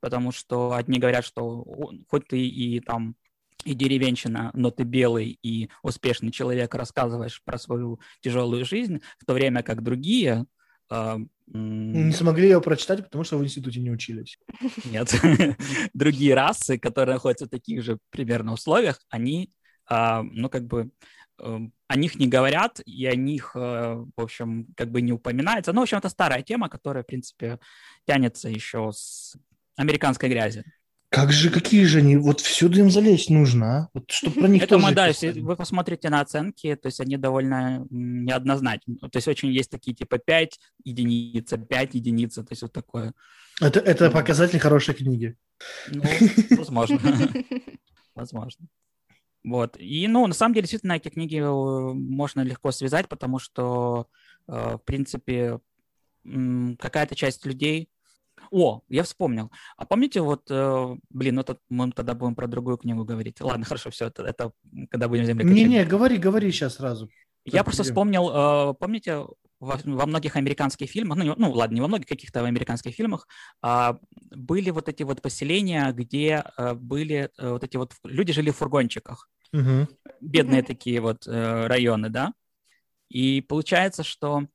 [0.00, 1.64] потому что одни говорят, что
[2.08, 3.16] хоть ты и там
[3.64, 9.32] и деревенщина, но ты белый и успешный человек, рассказываешь про свою тяжелую жизнь, в то
[9.32, 10.46] время как другие,
[10.90, 14.38] а, не смогли ее прочитать, потому что в институте не учились.
[14.84, 15.14] Нет.
[15.94, 19.50] Другие расы, которые находятся в таких же примерно условиях, они,
[19.86, 20.90] а, ну, как бы,
[21.38, 25.72] э, о них не говорят, и о них, э, в общем, как бы не упоминается.
[25.72, 27.58] Ну, в общем, это старая тема, которая, в принципе,
[28.06, 29.36] тянется еще с
[29.76, 30.64] американской грязи.
[31.14, 32.16] Как же, какие же они?
[32.16, 33.88] Вот всюду им залезть нужно, а?
[33.94, 37.16] Вот чтобы про них Это мы, да, если вы посмотрите на оценки, то есть они
[37.16, 38.96] довольно неоднозначны.
[38.98, 43.14] То есть очень есть такие типа 5 единица, 5 единица, то есть вот такое.
[43.60, 45.36] Это, это показатель хорошей книги.
[45.88, 46.02] Ну,
[46.56, 46.98] возможно.
[48.16, 48.66] Возможно.
[49.44, 49.76] Вот.
[49.78, 54.08] И, ну, на самом деле, действительно, эти книги э, можно легко связать, потому что,
[54.48, 55.60] э, в принципе,
[56.78, 57.90] какая-то часть людей
[58.50, 59.50] о, я вспомнил.
[59.76, 63.40] А помните, вот, э, блин, ну это, мы тогда будем про другую книгу говорить.
[63.40, 64.52] Ладно, хорошо, все, это, это
[64.90, 67.08] когда будем землю Не-не, говори, говори сейчас сразу.
[67.44, 67.92] Я так, просто идем.
[67.92, 69.26] вспомнил, э, помните,
[69.64, 73.26] во, во многих американских фильмах, ну, не, ну ладно, не во многих каких-то американских фильмах,
[73.62, 73.98] а,
[74.30, 78.56] были вот эти вот поселения, где а, были а, вот эти вот люди жили в
[78.56, 79.88] фургончиках, угу.
[80.20, 80.68] бедные угу.
[80.68, 82.34] такие вот а, районы, да.
[83.08, 84.46] И получается, что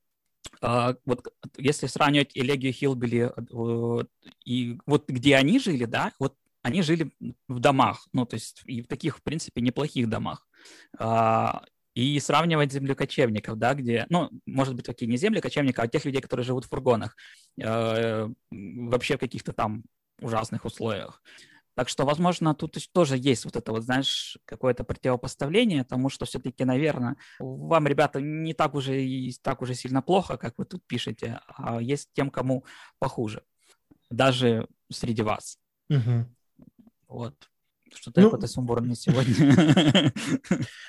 [0.60, 4.04] а, вот если сравнивать Элегию Хилбили э,
[4.44, 7.10] и вот где они жили, да, вот они жили
[7.48, 10.46] в домах, ну, то есть и в таких, в принципе, неплохих домах.
[10.98, 11.62] А,
[11.94, 16.44] и сравнивать землекочевников, да, где, ну, может быть, какие не землекочевников, а тех людей, которые
[16.44, 17.16] живут в фургонах,
[17.60, 19.84] э, вообще в каких-то там
[20.20, 21.22] ужасных условиях.
[21.80, 26.66] Так что, возможно, тут тоже есть вот это вот, знаешь, какое-то противопоставление тому, что все-таки,
[26.66, 31.40] наверное, вам, ребята, не так уже и так уже сильно плохо, как вы тут пишете,
[31.46, 32.66] а есть тем, кому
[32.98, 33.44] похуже,
[34.10, 35.58] даже среди вас.
[35.88, 36.26] Угу.
[37.08, 37.34] Вот.
[37.94, 40.12] Что-то ну, я какой-то сумбурный сегодня.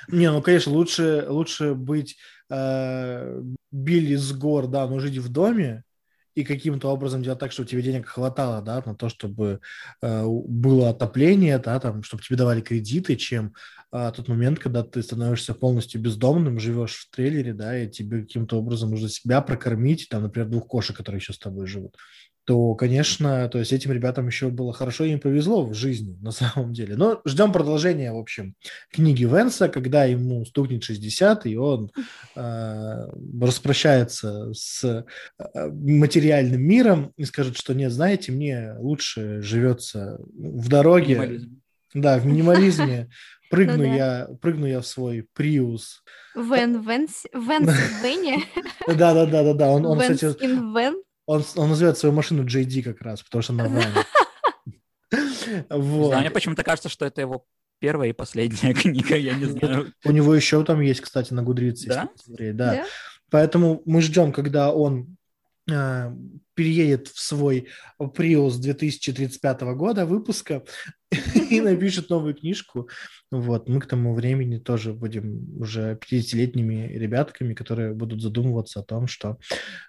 [0.10, 2.18] Не, ну, конечно, лучше, лучше быть
[2.50, 5.86] э, Билли с гор, да, но жить в доме,
[6.36, 9.60] и каким-то образом делать так, чтобы тебе денег хватало, да, на то, чтобы
[10.02, 13.54] э, было отопление, да, там, чтобы тебе давали кредиты, чем
[13.92, 18.58] э, тот момент, когда ты становишься полностью бездомным, живешь в трейлере, да, и тебе каким-то
[18.58, 21.98] образом нужно себя прокормить, там, например, двух кошек, которые еще с тобой живут
[22.52, 26.74] то, конечно, то есть этим ребятам еще было хорошо, им повезло в жизни на самом
[26.74, 26.98] деле.
[26.98, 28.56] Но ждем продолжения, в общем,
[28.92, 31.92] книги Венса, когда ему стукнет 60, и он
[32.36, 33.08] э,
[33.42, 35.06] распрощается с э,
[35.72, 41.14] материальным миром и скажет, что нет, знаете, мне лучше живется в дороге.
[41.14, 41.62] Минимализм.
[41.94, 43.10] Да, в минимализме.
[43.50, 43.96] Прыгну, ну, да.
[43.96, 46.04] я, прыгну я в свой Приус.
[46.36, 47.72] Вен, Венс, Венс,
[48.04, 48.44] Вене.
[48.88, 49.70] Да, да, да, да, да.
[49.70, 51.02] Он, он, кстати, Вен.
[51.32, 53.84] Он, он называет свою машину JD как раз, потому что она ван.
[55.70, 56.18] Вот.
[56.18, 57.46] Мне почему-то кажется, что это его
[57.80, 59.94] первая и последняя книга, я не знаю.
[60.06, 61.88] У него еще там есть, кстати, на Гудрице.
[61.88, 62.10] Да?
[62.54, 62.86] да?
[63.30, 65.18] Поэтому мы ждем, когда он
[66.54, 67.68] переедет в свой
[68.00, 70.64] Prius 2035 года выпуска
[71.50, 72.90] и напишет новую книжку.
[73.32, 79.08] Вот, мы к тому времени тоже будем уже 50-летними ребятками, которые будут задумываться о том,
[79.08, 79.38] что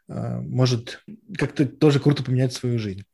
[0.09, 1.03] э, может
[1.37, 3.05] как-то тоже круто поменять свою жизнь.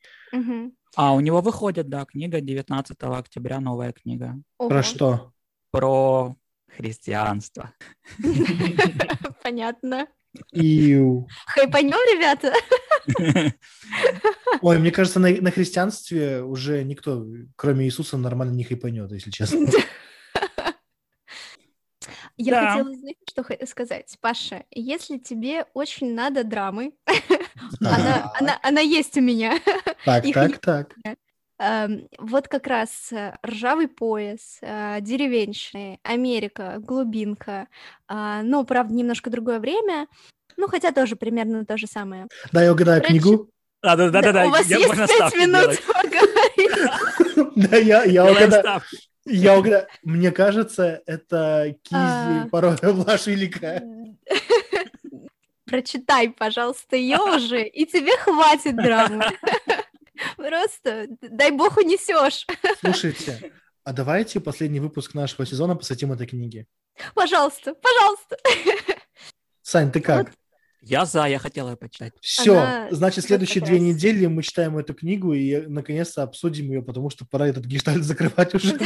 [0.97, 4.37] А у него выходит, да, книга 19 октября, новая книга.
[4.57, 5.33] Про что?
[5.71, 6.37] Про
[6.77, 7.73] христианство.
[9.43, 10.09] Понятно.
[10.53, 11.29] Иу.
[11.47, 12.53] Хайпанем, ребята?
[14.61, 19.69] Ой, мне кажется, на, на христианстве уже никто, кроме Иисуса, нормально не хайпанет, если честно.
[22.41, 22.71] Я да.
[22.71, 24.17] хотела, знаете, что сказать.
[24.21, 26.93] Паша, если тебе очень надо драмы,
[27.81, 29.59] она, она, она есть у меня.
[30.05, 30.95] Так, так, так.
[31.59, 37.67] Вот как раз э, ржавый пояс, э, деревенщины, Америка, глубинка,
[38.07, 40.07] а, но, правда, немножко другое время,
[40.57, 42.29] ну, хотя тоже примерно то же самое.
[42.53, 43.51] Да, я угадаю книгу.
[43.81, 44.47] А, да, да, да, да.
[44.47, 47.53] У вас есть пять минут поговорить.
[47.71, 48.83] Да, я, я угадаю.
[49.25, 49.87] Я угадаю.
[50.03, 54.17] Мне кажется, это Кизи, порой Великая.
[55.65, 59.25] Прочитай, пожалуйста, ее уже, и тебе хватит драмы.
[60.37, 62.47] Просто дай бог унесешь.
[62.81, 63.53] Слушайте,
[63.85, 66.67] а давайте последний выпуск нашего сезона посвятим этой книге.
[67.15, 68.37] Пожалуйста, пожалуйста.
[69.63, 70.33] Сань, ты как?
[70.81, 72.13] Я за, я хотела ее почитать.
[72.21, 72.89] Все, Она...
[72.91, 77.49] значит, следующие две недели мы читаем эту книгу и наконец-то обсудим ее, потому что пора
[77.49, 78.79] этот гештальт закрывать уже.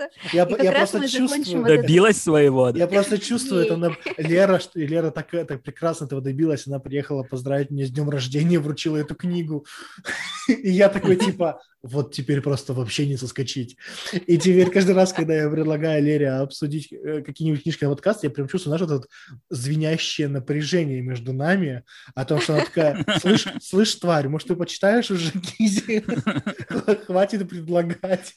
[0.00, 0.36] Наконец-то.
[0.36, 1.64] Я, я просто чувствую...
[1.64, 2.24] Добилась это...
[2.24, 2.68] своего.
[2.70, 3.96] Я просто чувствую, это она...
[4.16, 8.58] Лера, что Лера так, так прекрасно этого добилась, она приехала поздравить меня с днем рождения,
[8.58, 9.66] вручила эту книгу.
[10.48, 13.76] И я такой, типа, вот теперь просто вообще не соскочить.
[14.12, 18.30] И теперь каждый раз, когда я предлагаю Лере обсудить э, какие-нибудь книжки на подкаст, я
[18.30, 19.08] прям чувствую, знаешь, вот это
[19.48, 21.84] звенящее напряжение между нами
[22.14, 26.04] о том, что она такая, слышь, слышь, тварь, может, ты почитаешь уже Кизи?
[27.06, 28.34] Хватит предлагать.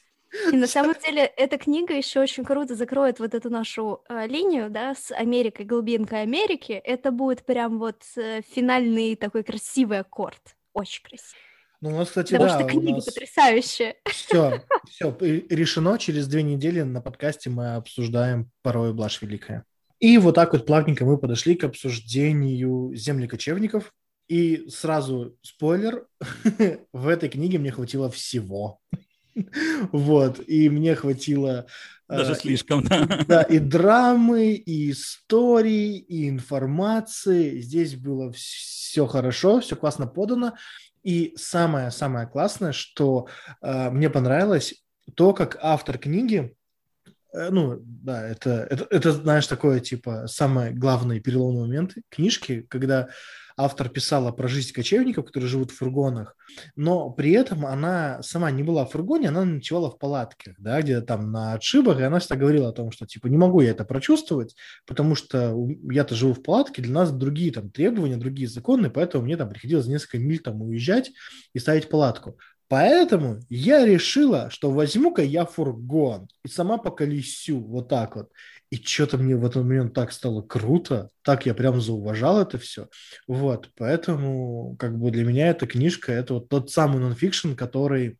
[0.52, 4.70] И на самом деле эта книга еще очень круто закроет вот эту нашу э, линию,
[4.70, 6.72] да, с Америкой, глубинкой Америки.
[6.72, 10.56] Это будет прям вот э, финальный такой красивый аккорд.
[10.72, 11.40] Очень красивый.
[11.80, 13.04] Ну, у нас, кстати, Потому да, что книга нас...
[13.04, 13.96] потрясающая.
[14.06, 15.98] Все, все, решено.
[15.98, 19.64] Через две недели на подкасте мы обсуждаем порой Блажь Великая.
[20.00, 23.92] И вот так вот плавненько мы подошли к обсуждению земли кочевников.
[24.28, 26.06] И сразу спойлер,
[26.92, 28.80] в этой книге мне хватило всего.
[29.92, 31.66] Вот, и мне хватило...
[32.08, 33.24] Э, Даже слишком, да.
[33.26, 37.60] Да, и драмы, и истории, и информации.
[37.60, 40.54] Здесь было все хорошо, все классно подано.
[41.02, 43.28] И самое-самое классное, что
[43.60, 44.74] э, мне понравилось,
[45.14, 46.54] то, как автор книги,
[47.32, 53.08] э, ну, да, это, это, это, знаешь, такое, типа, самый главный переломный момент книжки, когда
[53.56, 56.36] автор писала про жизнь кочевников, которые живут в фургонах,
[56.76, 61.06] но при этом она сама не была в фургоне, она ночевала в палатках, да, где-то
[61.06, 63.84] там на отшибах, и она всегда говорила о том, что, типа, не могу я это
[63.84, 65.56] прочувствовать, потому что
[65.90, 69.86] я-то живу в палатке, для нас другие там требования, другие законы, поэтому мне там приходилось
[69.86, 71.12] несколько миль там уезжать
[71.52, 72.38] и ставить палатку.
[72.68, 78.30] Поэтому я решила, что возьму-ка я фургон и сама поколесю вот так вот.
[78.74, 82.88] И что-то мне в этот момент так стало круто, так я прям зауважал это все.
[83.28, 88.18] Вот, поэтому как бы для меня эта книжка, это вот тот самый нонфикшн, который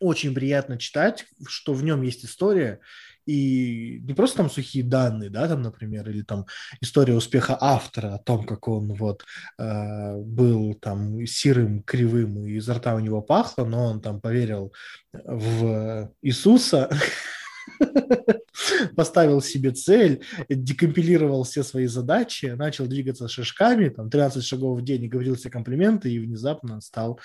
[0.00, 2.80] очень приятно читать, что в нем есть история,
[3.24, 6.46] и не просто там сухие данные, да, там, например, или там
[6.80, 9.24] история успеха автора о том, как он вот
[9.60, 14.72] э, был там сирым, кривым, и изо рта у него пахло, но он там поверил
[15.12, 16.90] в Иисуса,
[18.96, 25.04] поставил себе цель, декомпилировал все свои задачи, начал двигаться шажками, там 13 шагов в день
[25.04, 27.20] и говорил все комплименты, и внезапно стал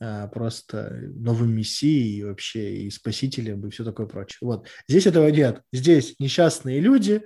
[0.00, 4.38] а, просто новым мессией и вообще и спасителем и все такое прочее.
[4.42, 4.66] Вот.
[4.88, 5.62] Здесь этого нет.
[5.72, 7.22] Здесь несчастные люди,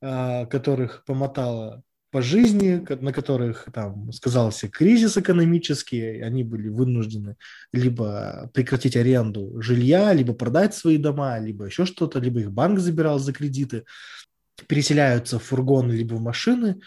[0.00, 1.82] а, которых помотало
[2.14, 7.34] по жизни, на которых там сказался кризис экономический, они были вынуждены
[7.72, 13.18] либо прекратить аренду жилья, либо продать свои дома, либо еще что-то, либо их банк забирал
[13.18, 13.84] за кредиты,
[14.68, 16.80] переселяются в фургоны либо в машины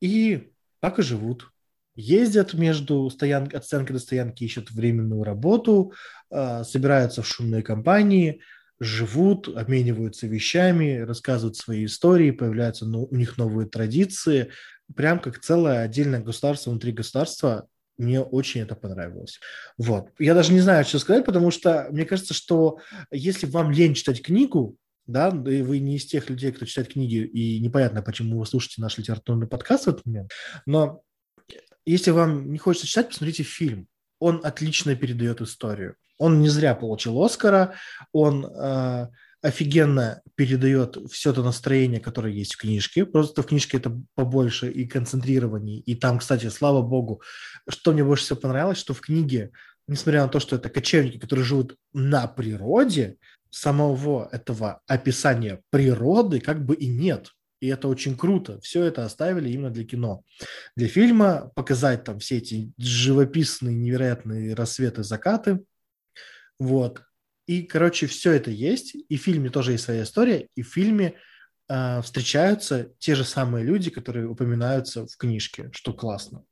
[0.00, 1.50] и так и живут.
[1.96, 5.92] Ездят между стоянки, от стоянки до стоянки, ищут временную работу,
[6.30, 8.42] а, собираются в шумные компании–
[8.80, 14.50] живут, обмениваются вещами, рассказывают свои истории, появляются ну, у них новые традиции,
[14.94, 17.68] прям как целое отдельное государство внутри государства.
[17.96, 19.40] Мне очень это понравилось.
[19.76, 20.10] Вот.
[20.20, 22.78] Я даже не знаю, что сказать, потому что мне кажется, что
[23.10, 27.16] если вам лень читать книгу, да, и вы не из тех людей, кто читает книги,
[27.16, 30.30] и непонятно, почему вы слушаете наш литературный подкаст в этот момент,
[30.66, 31.02] но
[31.84, 33.88] если вам не хочется читать, посмотрите фильм.
[34.20, 35.96] Он отлично передает историю.
[36.18, 37.74] Он не зря получил Оскара,
[38.12, 39.08] он э,
[39.40, 43.06] офигенно передает все то настроение, которое есть в книжке.
[43.06, 45.78] Просто в книжке это побольше и концентрированней.
[45.80, 47.22] И там, кстати, слава богу,
[47.68, 49.52] что мне больше всего понравилось, что в книге,
[49.86, 53.16] несмотря на то, что это кочевники, которые живут на природе,
[53.50, 57.32] самого этого описания природы как бы и нет.
[57.60, 58.60] И это очень круто.
[58.60, 60.22] Все это оставили именно для кино.
[60.76, 65.60] Для фильма показать там все эти живописные, невероятные рассветы, закаты–
[66.58, 67.02] вот.
[67.46, 68.94] И, короче, все это есть.
[68.94, 70.48] И в фильме тоже есть своя история.
[70.54, 71.14] И в фильме
[71.68, 76.44] э, встречаются те же самые люди, которые упоминаются в книжке, что классно.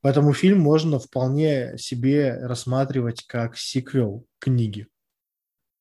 [0.00, 4.86] Поэтому фильм можно вполне себе рассматривать как сиквел книги.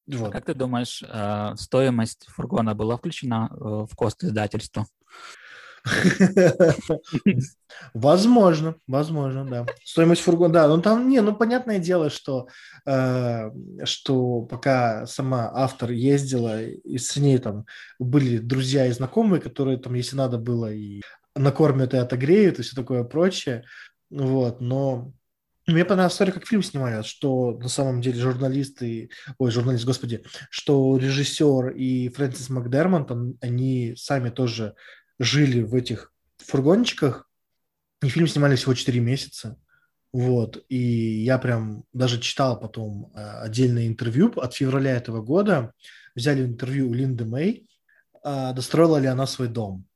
[0.08, 0.32] Вот.
[0.32, 4.88] Как ты думаешь, э, стоимость фургона была включена э, в кост издательства?
[7.94, 9.66] Возможно, возможно, да.
[9.84, 12.48] Стоимость фургона, да, ну там, не, ну понятное дело, что,
[12.86, 13.50] э,
[13.84, 17.66] что пока сама автор ездила, и с ней там
[18.00, 21.02] были друзья и знакомые, которые там, если надо было, и
[21.36, 23.64] накормят и отогреют, и все такое прочее,
[24.10, 25.12] вот, но
[25.66, 30.98] мне понравилась история, как фильм снимают, что на самом деле журналисты, ой, журналист, господи, что
[30.98, 34.76] режиссер и Фрэнсис Макдермонт, они сами тоже
[35.24, 37.30] жили в этих фургончиках,
[38.02, 39.58] и фильм снимали всего 4 месяца.
[40.12, 45.74] Вот, и я прям даже читал потом э, отдельное интервью от февраля этого года.
[46.14, 47.68] Взяли интервью у Линды Мэй,
[48.24, 49.88] э, достроила ли она свой дом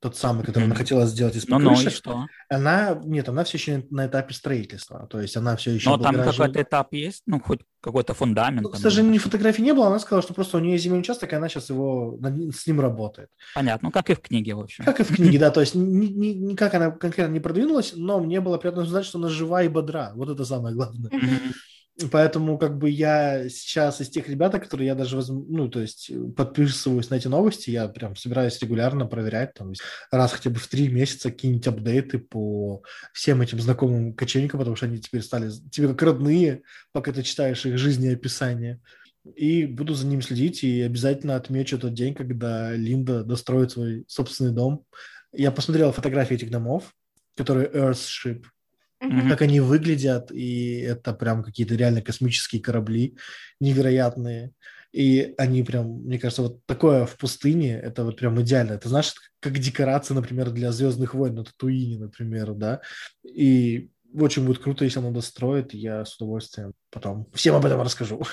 [0.00, 0.66] тот самый, который mm-hmm.
[0.66, 2.26] она хотела сделать из ну, ну, и что?
[2.48, 5.90] Она, нет, она все еще на этапе строительства, то есть она все еще...
[5.90, 8.62] Но там какой-то этап есть, ну, хоть какой-то фундамент.
[8.62, 11.32] Ну, к сожалению, фотографий не было, она сказала, что просто у нее есть земельный участок,
[11.32, 12.18] и она сейчас его,
[12.54, 13.28] с ним работает.
[13.54, 14.84] Понятно, ну, как и в книге, в общем.
[14.84, 18.58] Как и в книге, да, то есть никак она конкретно не продвинулась, но мне было
[18.58, 21.10] приятно узнать, что она жива и бодра, вот это самое главное.
[22.12, 26.10] Поэтому как бы я сейчас из тех ребят, которые я даже возьму, ну, то есть
[26.36, 29.72] подписываюсь на эти новости, я прям собираюсь регулярно проверять, там,
[30.12, 32.82] раз хотя бы в три месяца какие-нибудь апдейты по
[33.12, 37.66] всем этим знакомым кочевникам, потому что они теперь стали тебе как родные, пока ты читаешь
[37.66, 38.80] их жизнеописание.
[39.34, 44.52] И буду за ним следить и обязательно отмечу тот день, когда Линда достроит свой собственный
[44.52, 44.84] дом.
[45.32, 46.94] Я посмотрел фотографии этих домов,
[47.34, 48.44] которые Earthship–
[49.02, 49.28] mm-hmm.
[49.28, 53.16] как они выглядят, и это прям какие-то реально космические корабли
[53.60, 54.52] невероятные.
[54.92, 58.72] И они прям, мне кажется, вот такое в пустыне, это вот прям идеально.
[58.72, 62.80] Это знаешь, как декорация, например, для «Звездных войн» на Татуине, например, да.
[63.22, 68.22] И очень будет круто, если она достроит, я с удовольствием потом всем об этом расскажу.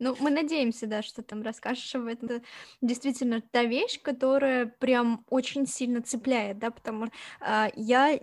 [0.00, 2.28] Ну, мы надеемся, да, что там расскажешь об этом.
[2.28, 2.42] Это
[2.80, 8.20] действительно та вещь, которая прям очень сильно цепляет, да, потому что а, я,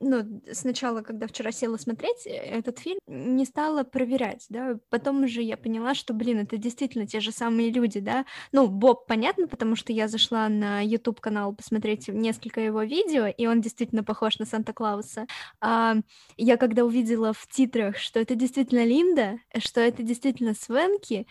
[0.00, 5.42] ну, сначала, когда вчера села смотреть э, этот фильм, не стала проверять, да, потом уже
[5.42, 8.24] я поняла, что, блин, это действительно те же самые люди, да.
[8.50, 13.60] Ну, Боб, понятно, потому что я зашла на YouTube-канал посмотреть несколько его видео, и он
[13.60, 15.26] действительно похож на Санта-Клауса.
[15.60, 15.94] А,
[16.36, 21.26] я когда увидела в титрах, что это действительно Линда, что это действительно Свенки,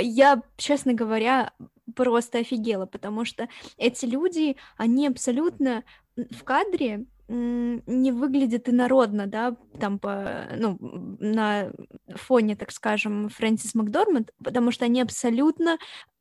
[0.00, 1.52] я, честно говоря,
[1.94, 5.84] просто офигела, потому что эти люди, они абсолютно
[6.16, 11.70] в кадре не выглядят инородно, да, там по, ну, на
[12.14, 15.78] фоне, так скажем, Фрэнсис Макдорманд, потому что они абсолютно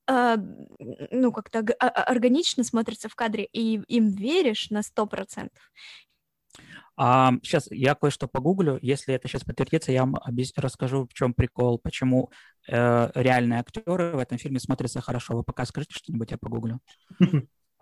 [0.09, 0.37] Uh,
[1.11, 5.69] ну, как-то а, органично смотрятся в кадре, и им веришь на сто процентов.
[6.97, 8.79] А, сейчас я кое-что погуглю.
[8.81, 10.51] Если это сейчас подтвердится, я вам объяс...
[10.55, 12.31] расскажу, в чем прикол, почему
[12.67, 15.35] э, реальные актеры в этом фильме смотрятся хорошо.
[15.35, 16.79] Вы пока скажите что-нибудь, я погуглю.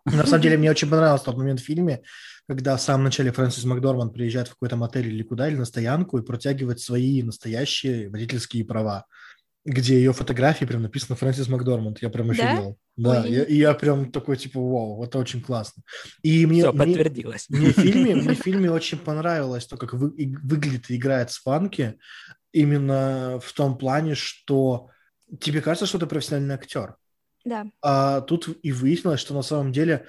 [0.06, 2.02] На самом деле, мне очень понравился тот момент в фильме,
[2.48, 6.20] когда в самом начале Фрэнсис Макдорман приезжает в какой-то мотель или куда, или на стоянку
[6.20, 9.06] и протягивает свои настоящие водительские права
[9.66, 12.02] где ее фотографии прям написано Фрэнсис Макдорманд.
[12.02, 12.78] Я прям офигел.
[12.96, 15.82] Да, да я, и я прям такой, типа, вау, это очень классно.
[16.22, 17.50] И мне, Все, подтвердилось.
[17.50, 20.96] Мне, мне, в фильме, мне в фильме очень понравилось то, как вы, и, выглядит и
[20.96, 21.98] играет Спанки,
[22.54, 24.90] именно в том плане, что
[25.42, 26.96] тебе кажется, что ты профессиональный актер.
[27.44, 27.66] Да.
[27.82, 30.06] А тут и выяснилось, что на самом деле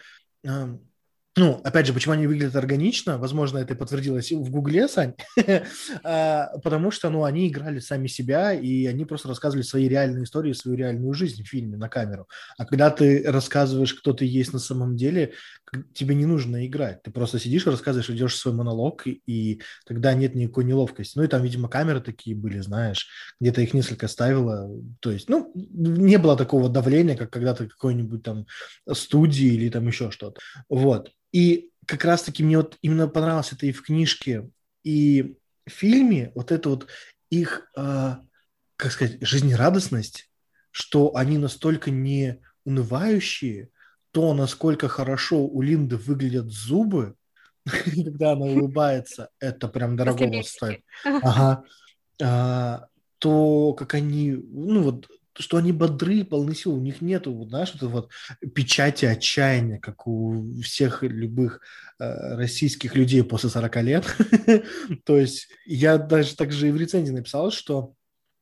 [1.39, 5.14] ну, опять же, почему они выглядят органично, возможно, это подтвердилось в Гугле, Сань,
[6.03, 10.55] а, потому что, ну, они играли сами себя, и они просто рассказывали свои реальные истории,
[10.55, 12.26] свою реальную жизнь в фильме на камеру.
[12.57, 15.34] А когда ты рассказываешь, кто ты есть на самом деле,
[15.93, 17.03] тебе не нужно играть.
[17.03, 21.18] Ты просто сидишь и рассказываешь, идешь свой монолог, и тогда нет никакой неловкости.
[21.18, 23.09] Ну, и там, видимо, камеры такие были, знаешь,
[23.41, 24.70] где-то их несколько ставило.
[25.01, 28.47] То есть, ну, не было такого давления, как когда-то какой-нибудь там
[28.93, 30.41] студии или там еще что-то.
[30.68, 31.11] Вот.
[31.37, 34.49] И как раз-таки мне вот именно понравилось это и в книжке,
[34.82, 36.87] и в фильме, вот это вот
[37.28, 38.14] их, э,
[38.76, 40.30] как сказать, жизнерадостность,
[40.70, 43.68] что они настолько не унывающие,
[44.12, 47.16] то, насколько хорошо у Линды выглядят зубы,
[47.66, 50.80] когда она улыбается, это прям дорого стоит.
[51.05, 51.64] Ага.
[52.22, 52.87] А,
[53.18, 57.72] то, как они, ну вот, что они бодры, полны сил, у них нету, вот, знаешь,
[57.80, 58.11] вот, вот
[58.55, 61.61] печати отчаяния, как у всех любых
[61.99, 64.05] э, российских людей после 40 лет.
[65.05, 67.95] То есть я даже также и в рецензии написал, что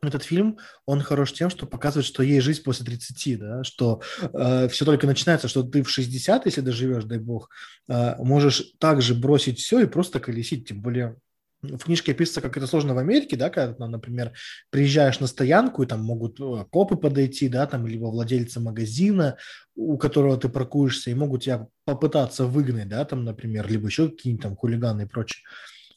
[0.07, 4.69] этот фильм, он хорош тем, что показывает, что есть жизнь после 30, да, что э,
[4.69, 7.51] все только начинается, что ты в 60, если доживешь, дай бог,
[7.89, 11.17] э, можешь также бросить все и просто колесить, тем более
[11.65, 14.33] в книжке описывается, как это сложно в Америке, да, когда, например,
[14.71, 19.37] приезжаешь на стоянку, и там могут э, копы подойти, да, там, либо владельцы магазина,
[19.75, 24.43] у которого ты паркуешься, и могут тебя попытаться выгнать, да, там, например, либо еще какие-нибудь
[24.43, 25.43] там хулиганы и прочее.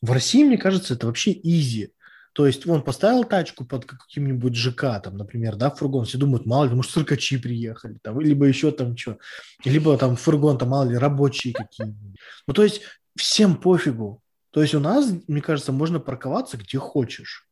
[0.01, 1.91] В России, мне кажется, это вообще изи.
[2.37, 6.65] То есть он поставил тачку под каким-нибудь ЖК, там, например, да, фургон, все думают, мало
[6.65, 9.17] ли, может, циркачи приехали, там, либо еще там что,
[9.65, 12.19] либо там фургон, там, мало ли, рабочие какие-нибудь.
[12.45, 12.81] Ну, то есть
[13.15, 14.21] всем пофигу,
[14.57, 17.47] то есть у нас, мне кажется, можно парковаться где хочешь.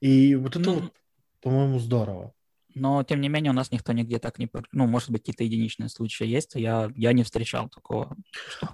[0.00, 0.92] И вот это, ну, вот,
[1.42, 2.32] по-моему, здорово.
[2.74, 4.48] Но, тем не менее, у нас никто нигде так не...
[4.72, 6.52] Ну, может быть, какие-то единичные случаи есть.
[6.54, 8.16] Я, я не встречал такого,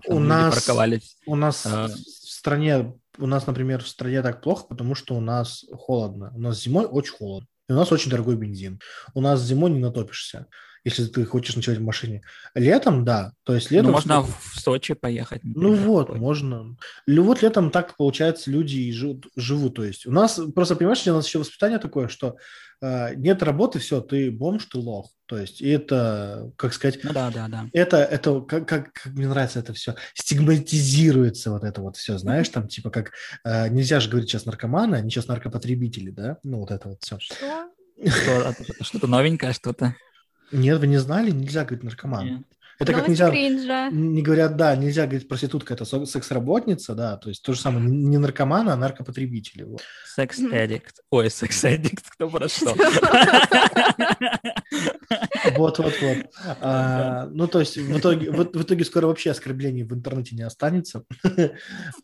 [0.07, 1.17] у нас, парковались.
[1.27, 1.89] У нас а...
[1.89, 2.95] в стране...
[3.19, 6.31] У нас, например, в стране так плохо, потому что у нас холодно.
[6.37, 7.49] У нас зимой очень холодно.
[7.69, 8.79] И у нас очень дорогой бензин.
[9.15, 10.47] У нас зимой не натопишься
[10.85, 12.23] если ты хочешь ночевать в машине.
[12.55, 13.33] Летом, да.
[13.45, 13.87] То есть летом...
[13.87, 15.43] Ну, можно в Сочи поехать.
[15.43, 16.21] Например, ну вот, такой.
[16.21, 16.77] можно.
[17.07, 19.77] Вот летом так, получается, люди и живут, живут.
[19.77, 22.37] То есть у нас, просто понимаешь, у нас еще воспитание такое, что
[22.83, 25.11] э, нет работы, все, ты бомж, ты лох.
[25.27, 27.03] То есть и это, как сказать...
[27.03, 27.67] Ну да, да, да.
[27.73, 32.51] Это, это как, как, как мне нравится это все, стигматизируется вот это вот все, знаешь,
[32.51, 33.13] там типа как...
[33.43, 36.37] Э, нельзя же говорить сейчас наркоманы, они сейчас наркопотребители, да?
[36.43, 37.19] Ну вот это вот все.
[37.19, 37.71] Что?
[38.83, 39.95] Что-то новенькое, что-то.
[40.53, 41.31] Нет, вы не знали?
[41.31, 42.27] Нельзя говорить наркоман.
[42.27, 42.43] Нет.
[42.79, 43.89] Это как нельзя, кринжа.
[43.91, 48.19] не говорят, да, нельзя говорить проститутка, это секс-работница, да, то есть то же самое, не
[48.19, 49.63] наркоман, а наркопотребители.
[49.63, 49.81] Вот.
[50.07, 50.97] Секс-эдикт.
[51.11, 52.75] Ой, секс-эдикт, кто про что?
[55.57, 56.17] Вот, вот, вот.
[56.61, 60.43] А, ну, то есть в итоге, в, в итоге скоро вообще оскорблений в интернете не
[60.43, 61.05] останется.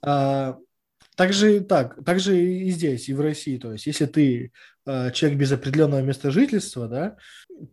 [0.02, 0.56] А,
[1.20, 3.58] также так, также и здесь, и в России.
[3.58, 4.52] То есть, если ты
[4.86, 7.16] э, человек без определенного места жительства, да,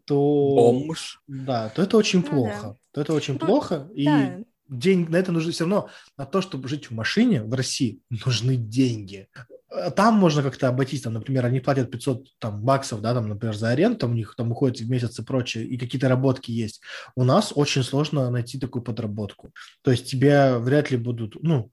[0.04, 0.54] то...
[0.54, 1.22] Бомж.
[1.28, 2.62] Да, то это очень ну, плохо.
[2.62, 2.76] Да.
[2.92, 3.88] То это очень ну, плохо.
[3.96, 4.40] И да.
[4.68, 8.58] день на это нужно все равно, на то, чтобы жить в машине в России, нужны
[8.58, 9.30] деньги.
[9.70, 13.56] А там можно как-то обойтись, там, например, они платят 500 там, баксов, да, там, например,
[13.56, 16.82] за аренду, там у них там уходит в месяц и прочее, и какие-то работки есть.
[17.16, 19.54] У нас очень сложно найти такую подработку.
[19.84, 21.72] То есть тебе вряд ли будут, ну,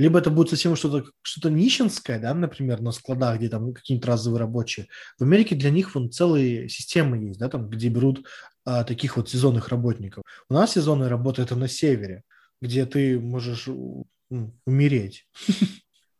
[0.00, 4.40] либо это будет совсем что-то что нищенское, да, например, на складах, где там какие-нибудь разовые
[4.40, 4.86] рабочие.
[5.18, 8.26] В Америке для них вон целые системы есть, да, там, где берут
[8.64, 10.24] а, таких вот сезонных работников.
[10.48, 12.22] У нас сезонная работа– это на севере,
[12.62, 13.68] где ты можешь
[14.64, 15.28] умереть.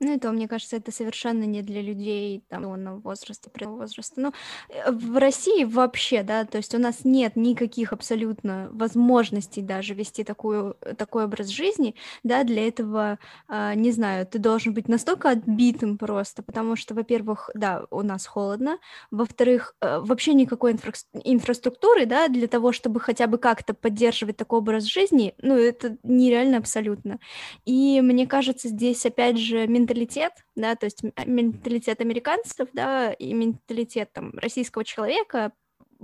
[0.03, 4.19] Ну, и то, мне кажется, это совершенно не для людей там возраста, возраста.
[4.19, 4.33] Ну,
[4.71, 10.25] э, в России вообще, да, то есть у нас нет никаких абсолютно возможностей даже вести
[10.25, 15.99] такую, такой образ жизни, да, для этого, э, не знаю, ты должен быть настолько отбитым
[15.99, 18.79] просто, потому что, во-первых, да, у нас холодно,
[19.11, 20.93] во-вторых, э, вообще никакой инфра
[21.25, 26.57] инфраструктуры, да, для того, чтобы хотя бы как-то поддерживать такой образ жизни, ну, это нереально
[26.57, 27.19] абсолютно.
[27.67, 33.33] И мне кажется, здесь, опять же, менталитет менталитет, да, то есть менталитет американцев, да, и
[33.33, 35.53] менталитет там российского человека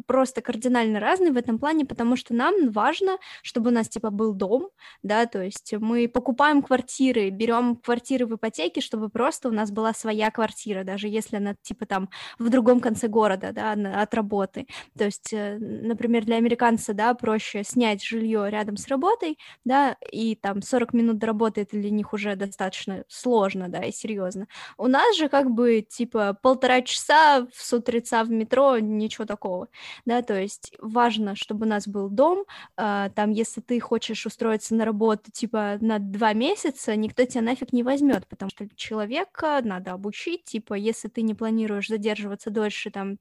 [0.07, 4.33] просто кардинально разный в этом плане, потому что нам важно, чтобы у нас типа был
[4.35, 4.69] дом,
[5.03, 9.93] да, то есть мы покупаем квартиры, берем квартиры в ипотеке, чтобы просто у нас была
[9.93, 13.73] своя квартира, даже если она типа там в другом конце города, да,
[14.03, 14.67] от работы.
[14.99, 20.35] То есть, э, например, для американца, да, проще снять жилье рядом с работой, да, и
[20.35, 24.47] там 40 минут до работы это для них уже достаточно сложно, да, и серьезно.
[24.77, 29.69] У нас же как бы типа полтора часа с утреца в метро, ничего такого
[30.05, 32.45] да, то есть важно, чтобы у нас был дом,
[32.77, 37.73] э, там, если ты хочешь устроиться на работу, типа, на два месяца, никто тебя нафиг
[37.73, 43.19] не возьмет, потому что человека надо обучить, типа, если ты не планируешь задерживаться дольше, там,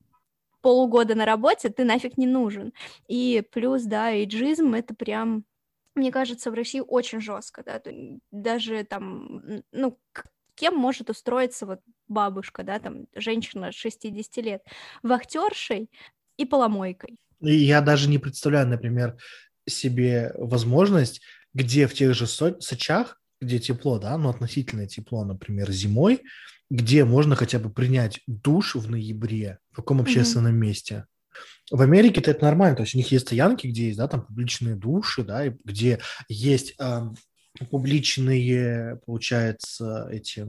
[0.62, 2.74] полугода на работе, ты нафиг не нужен.
[3.08, 5.46] И плюс, да, эйджизм— это прям
[5.96, 7.82] мне кажется, в России очень жестко, да,
[8.32, 9.42] даже там,
[9.72, 9.98] ну,
[10.56, 14.64] кем может устроиться вот бабушка, да, там, женщина 60 лет,
[15.04, 15.90] вахтершей,
[16.38, 17.18] и поломойкой.
[17.42, 19.18] Я даже не представляю, например,
[19.68, 21.22] себе возможность,
[21.54, 26.22] где в тех же со- Сочах, где тепло, да, ну относительное тепло, например, зимой,
[26.70, 30.58] где можно хотя бы принять душ в ноябре, в каком общественном mm-hmm.
[30.58, 31.06] месте.
[31.72, 34.76] В Америке это нормально, то есть у них есть стоянки, где есть, да, там публичные
[34.76, 37.02] души, да, где есть э,
[37.70, 40.46] публичные, получается, эти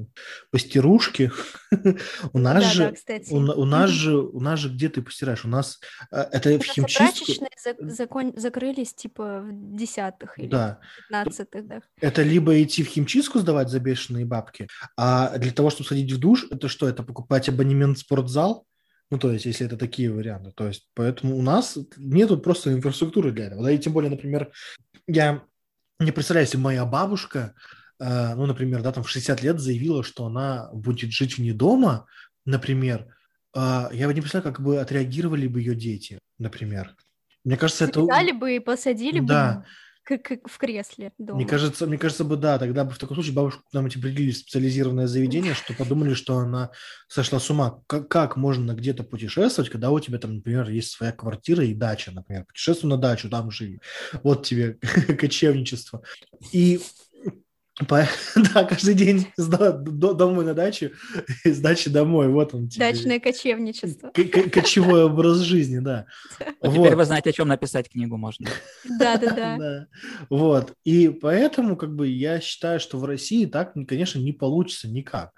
[0.50, 1.30] постирушки.
[2.32, 5.44] у нас да, же, да, у, у нас же, у нас же где ты постираешь?
[5.44, 5.80] У нас
[6.10, 7.46] э, это в химчистку.
[7.80, 10.80] закон, закрылись типа в десятых или да.
[11.08, 11.80] пятнадцатых, да.
[12.00, 16.18] Это либо идти в химчистку сдавать за бешеные бабки, а для того, чтобы сходить в
[16.18, 16.88] душ, это что?
[16.88, 18.66] Это покупать абонемент в спортзал?
[19.10, 20.50] Ну, то есть, если это такие варианты.
[20.50, 23.62] То есть, поэтому у нас нету просто инфраструктуры для этого.
[23.62, 24.50] Да, и тем более, например,
[25.06, 25.44] я
[25.98, 27.54] не представляю, если моя бабушка,
[27.98, 32.06] э, ну, например, да, там в 60 лет заявила, что она будет жить вне дома,
[32.44, 33.06] например,
[33.54, 36.94] э, я бы не представляю, как бы отреагировали бы ее дети, например.
[37.44, 38.02] Мне кажется, это...
[38.02, 39.54] Взяли бы и посадили да.
[39.54, 39.64] бы
[40.06, 41.38] как, в кресле дома.
[41.38, 44.30] Мне кажется, мне кажется бы, да, тогда бы в таком случае бабушку к эти определили
[44.30, 46.70] в специализированное заведение, что подумали, что она
[47.08, 47.82] сошла с ума.
[47.86, 52.12] Как, как можно где-то путешествовать, когда у тебя там, например, есть своя квартира и дача,
[52.12, 53.80] например, путешествуй на дачу, там живи.
[54.22, 54.74] Вот тебе
[55.18, 56.02] кочевничество.
[56.52, 56.80] И
[58.54, 60.92] Да, каждый день домой на дачу,
[61.44, 62.68] из дачи домой, вот он.
[62.68, 62.90] Тебе.
[62.90, 64.10] Дачное кочевничество.
[64.10, 66.06] Кочевой образ жизни, да.
[66.62, 66.74] Вот.
[66.74, 68.48] Теперь вы знаете, о чем написать книгу можно.
[68.98, 69.86] Да-да-да.
[70.30, 75.32] Вот, и поэтому как бы я считаю, что в России так, конечно, не получится никак.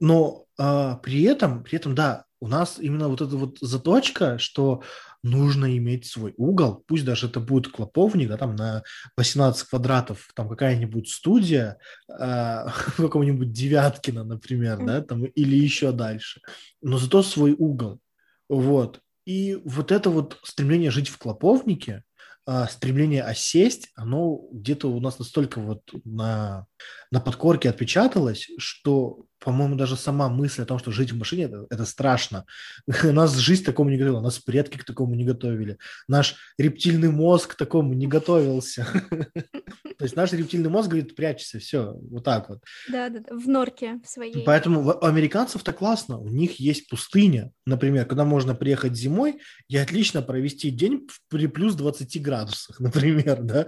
[0.00, 4.82] Но а, при этом, при этом, да, у нас именно вот эта вот заточка, что
[5.22, 8.82] нужно иметь свой угол, пусть даже это будет клоповник, да, там на
[9.16, 16.40] 18 квадратов, там какая-нибудь студия э, в каком-нибудь Девяткино, например, да, там, или еще дальше,
[16.80, 18.00] но зато свой угол,
[18.48, 19.00] вот.
[19.24, 22.02] И вот это вот стремление жить в клоповнике,
[22.46, 26.66] э, стремление осесть, оно где-то у нас настолько вот на,
[27.10, 31.66] на подкорке отпечаталось, что по-моему, даже сама мысль о том, что жить в машине это,
[31.70, 32.44] это страшно.
[33.02, 35.78] Нас жизнь к такому не готовила, нас предки к такому не готовили.
[36.08, 38.86] Наш рептильный мозг к такому не готовился.
[39.10, 42.60] То есть наш рептильный мозг говорит, прячься, все, вот так вот.
[42.90, 44.44] Да, да, в норке своей.
[44.44, 46.18] Поэтому у американцев-то классно.
[46.18, 51.74] У них есть пустыня, например, когда можно приехать зимой и отлично провести день при плюс
[51.74, 53.66] 20 градусах, например, да.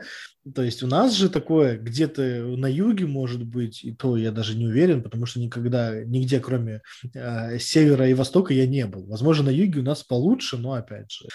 [0.52, 4.56] То есть у нас же такое где-то на юге может быть, и то я даже
[4.56, 6.82] не уверен, потому что никогда нигде, кроме
[7.14, 9.06] э, севера и востока, я не был.
[9.06, 11.26] Возможно, на юге у нас получше, но опять же,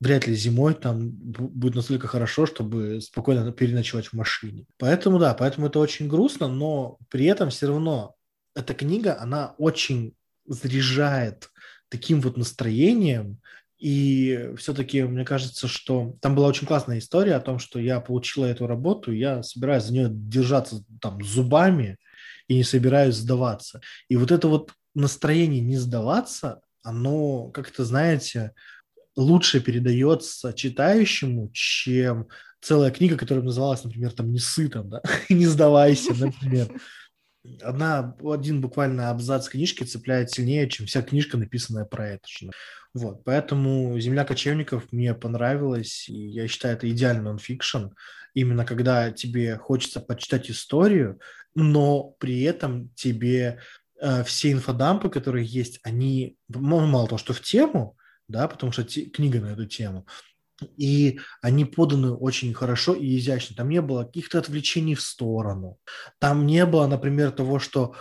[0.00, 4.66] вряд ли зимой там будет настолько хорошо, чтобы спокойно переночевать в машине.
[4.76, 8.16] Поэтому да, поэтому это очень грустно, но при этом все равно
[8.54, 10.14] эта книга, она очень
[10.46, 11.48] заряжает
[11.88, 13.40] таким вот настроением,
[13.78, 18.46] и все-таки мне кажется, что там была очень классная история о том, что я получила
[18.46, 21.96] эту работу, я собираюсь за нее держаться там зубами
[22.48, 23.80] и не собираюсь сдаваться.
[24.08, 28.52] И вот это вот настроение не сдаваться, оно, как-то, знаете,
[29.16, 32.28] лучше передается читающему, чем
[32.60, 36.68] целая книга, которая называлась, например, там «Не сытом», да, «Не сдавайся», например.
[37.62, 42.50] Одна, один буквально абзац книжки цепляет сильнее, чем вся книжка, написанная про это же.
[42.94, 47.88] Вот, поэтому «Земля кочевников» мне понравилась, и я считаю, это идеальный нонфикшн,
[48.34, 51.20] именно когда тебе хочется почитать историю,
[51.54, 53.60] но при этом тебе
[54.00, 58.84] э, все инфодампы, которые есть, они, ну, мало того, что в тему, да, потому что
[58.84, 60.06] те, книга на эту тему,
[60.76, 63.56] и они поданы очень хорошо и изящно.
[63.56, 65.78] Там не было каких-то отвлечений в сторону.
[66.18, 67.94] Там не было, например, того, что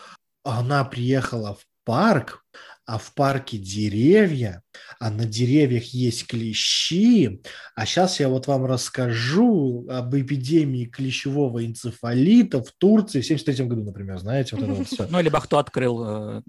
[0.44, 2.44] она приехала в парк,
[2.88, 4.64] а в парке деревья,
[4.98, 7.42] а на деревьях есть клещи.
[7.76, 13.84] А сейчас я вот вам расскажу об эпидемии клещевого энцефалита в Турции в 73 году,
[13.84, 15.06] например, знаете, вот это вот все.
[15.12, 16.42] Ну, либо кто открыл э,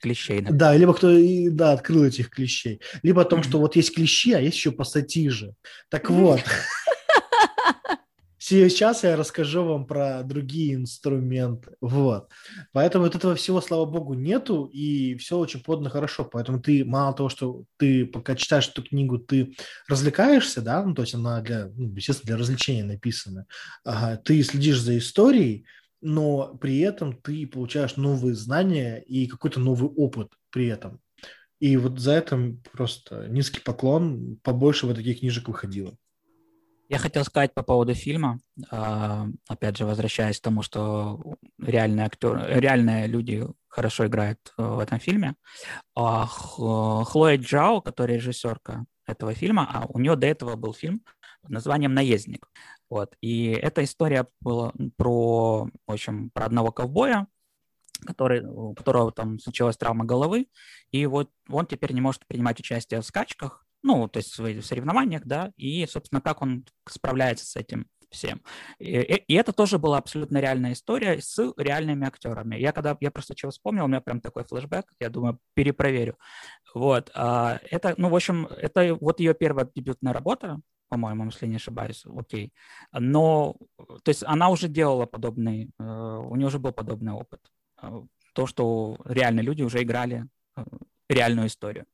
[0.00, 0.36] клещей.
[0.36, 0.58] Например.
[0.58, 1.10] Да, либо кто
[1.50, 2.82] да, открыл этих клещей.
[3.02, 5.54] Либо о том, что вот есть клещи, а есть еще пассатижи.
[5.88, 6.42] Так вот,
[8.50, 11.76] Сейчас я расскажу вам про другие инструменты.
[11.80, 12.30] Вот.
[12.72, 16.24] Поэтому вот этого всего, слава богу, нету, и все очень подно хорошо.
[16.24, 19.54] Поэтому ты, мало того, что ты, пока читаешь эту книгу, ты
[19.86, 23.46] развлекаешься, да, ну, то есть она для, ну, естественно, для развлечения написана.
[23.84, 25.64] Ага, ты следишь за историей,
[26.00, 30.98] но при этом ты получаешь новые знания и какой-то новый опыт при этом.
[31.60, 35.96] И вот за это просто низкий поклон, побольше вот таких книжек выходило.
[36.90, 42.58] Я хотел сказать по поводу фильма, а, опять же, возвращаясь к тому, что реальные актеры,
[42.58, 45.36] реальные люди хорошо играют э, в этом фильме.
[45.94, 51.04] А, Хлоя Джао, которая режиссерка этого фильма, а у нее до этого был фильм
[51.42, 52.48] под названием «Наездник».
[52.90, 53.14] Вот.
[53.20, 57.28] И эта история была про, в общем, про одного ковбоя,
[58.04, 60.48] который, у которого там случилась травма головы,
[60.90, 65.22] и вот он теперь не может принимать участие в скачках, ну, то есть в соревнованиях,
[65.24, 68.42] да, и, собственно, как он справляется с этим всем.
[68.78, 72.56] И, и это тоже была абсолютно реальная история с реальными актерами.
[72.56, 76.16] Я когда, я просто чего вспомнил, у меня прям такой флешбэк, я думаю, перепроверю.
[76.74, 81.56] Вот, а, это, ну, в общем, это вот ее первая дебютная работа, по-моему, если не
[81.56, 82.52] ошибаюсь, окей.
[82.92, 83.56] Но,
[84.02, 87.40] то есть она уже делала подобный, э, у нее уже был подобный опыт.
[87.80, 88.02] Э,
[88.34, 90.26] то, что реальные люди уже играли
[90.56, 90.64] э,
[91.08, 91.86] реальную историю.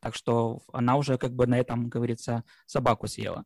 [0.00, 3.44] Так что она уже как бы на этом, говорится, собаку съела.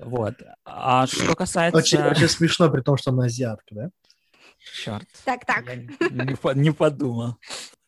[0.00, 0.34] Вот.
[0.64, 1.78] А что касается...
[1.78, 3.90] Очень, очень смешно, при том, что она азиатка, да?
[4.58, 5.06] Черт.
[5.24, 5.64] Так, так.
[5.66, 7.36] Я не, не подумал.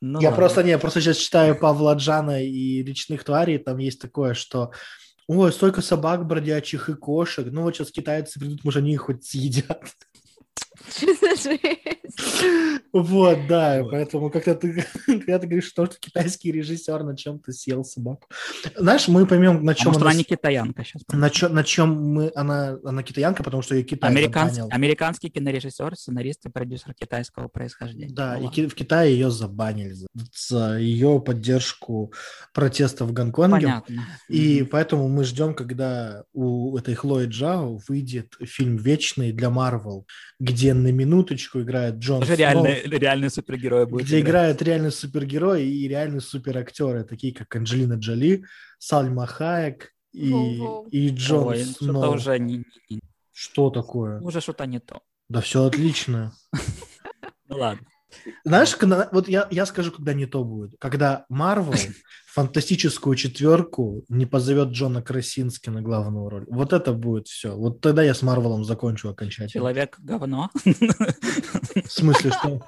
[0.00, 0.36] Ну, я ладно.
[0.36, 4.70] просто не, я просто сейчас читаю Павла Джана и «Речных тварей», там есть такое, что
[5.28, 7.46] Ой, столько собак бродячих и кошек.
[7.50, 9.82] Ну вот сейчас китайцы придут, может, они их хоть съедят.
[12.92, 17.84] Вот, да, поэтому когда ты, когда ты говоришь, что, что китайский режиссер на чем-то съел
[17.84, 18.28] собаку.
[18.76, 20.14] Знаешь, мы поймем, на чем а она...
[20.14, 21.02] не китаянка сейчас.
[21.12, 22.32] На, чем, на чем мы...
[22.34, 24.54] Она, она китаянка, потому что ее Китай Американс...
[24.54, 24.74] забанил.
[24.74, 28.14] Американский кинорежиссер, сценарист и продюсер китайского происхождения.
[28.14, 32.12] Да, ну, и в Китае ее забанили за, за ее поддержку
[32.54, 33.66] протеста в Гонконге.
[33.66, 34.06] Понятно.
[34.28, 34.66] И mm-hmm.
[34.66, 40.06] поэтому мы ждем, когда у этой Хлои Джао выйдет фильм «Вечный» для Марвел,
[40.40, 45.88] где на минуточку играет Джон Уже реальный, реальный супергерой будет Где играют реальные супергерои и
[45.88, 48.44] реальные суперактеры, такие как Анджелина Джоли,
[48.78, 50.32] Сальма Хаек и,
[50.90, 52.02] и Джон Ой, Сноу.
[52.02, 52.64] Что-то уже не...
[53.32, 54.20] Что такое?
[54.20, 55.00] Уже что-то не то.
[55.28, 56.32] Да все отлично.
[57.50, 57.86] Ну ладно.
[58.44, 60.74] Знаешь, когда, вот я, я скажу, когда не то будет.
[60.78, 61.74] Когда Марвел
[62.26, 66.46] фантастическую четверку не позовет Джона Красински на главную роль.
[66.48, 67.56] Вот это будет все.
[67.56, 69.48] Вот тогда я с Марвелом закончу окончательно.
[69.48, 70.50] Человек говно.
[70.64, 72.62] В смысле, что?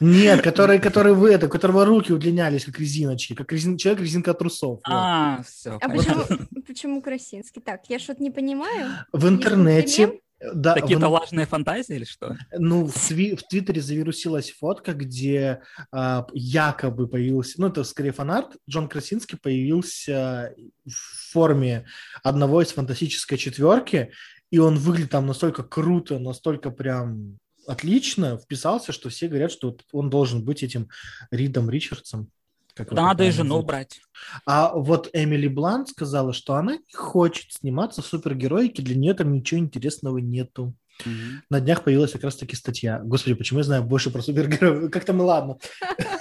[0.00, 4.34] Нет, который, который вы это, у которого руки удлинялись, как резиночки, как резин, человек резинка
[4.34, 4.80] трусов.
[4.84, 5.46] А, вот.
[5.46, 5.78] все.
[5.80, 6.24] А почему,
[6.66, 7.62] почему Красинский?
[7.62, 8.90] Так, я что-то не понимаю.
[9.12, 11.10] В интернете да, Какие-то в...
[11.10, 12.36] влажные фантазии или что?
[12.52, 15.60] Ну, в, тви- в Твиттере завирусилась фотка, где
[15.92, 20.54] а, якобы появился, ну, это скорее фанарт, Джон Красинский появился
[20.86, 21.86] в форме
[22.22, 24.12] одного из фантастической четверки,
[24.50, 30.10] и он выглядит там настолько круто, настолько прям отлично вписался, что все говорят, что он
[30.10, 30.88] должен быть этим
[31.30, 32.30] Ридом Ричардсом.
[32.74, 34.00] Как да надо и жену брать.
[34.46, 39.32] А вот Эмили Блант сказала, что она не хочет сниматься в супергероике, для нее там
[39.32, 40.74] ничего интересного нету.
[41.00, 41.10] Угу.
[41.48, 43.00] На днях появилась как раз-таки статья.
[43.02, 44.90] Господи, почему я знаю больше про супергероев?
[44.90, 45.58] Как-то мы ладно.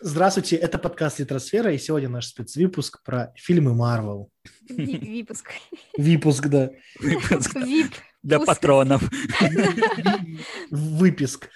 [0.00, 4.30] Здравствуйте, это подкаст «Литросфера», и сегодня наш спецвыпуск про фильмы Марвел.
[4.68, 5.52] Випуск.
[5.96, 6.70] Випуск, да.
[7.00, 7.54] Выпуск.
[7.54, 7.94] Вип.
[8.26, 9.02] Для патронов.
[10.70, 11.48] Выписк.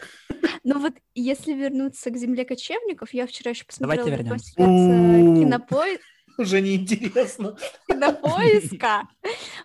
[0.62, 4.54] Ну вот, если вернуться к земле кочевников, я вчера еще посмотрела Давайте вернемся.
[4.54, 6.00] кинопоиск.
[6.41, 7.57] Уже неинтересно.
[7.88, 9.09] Кинопоиска.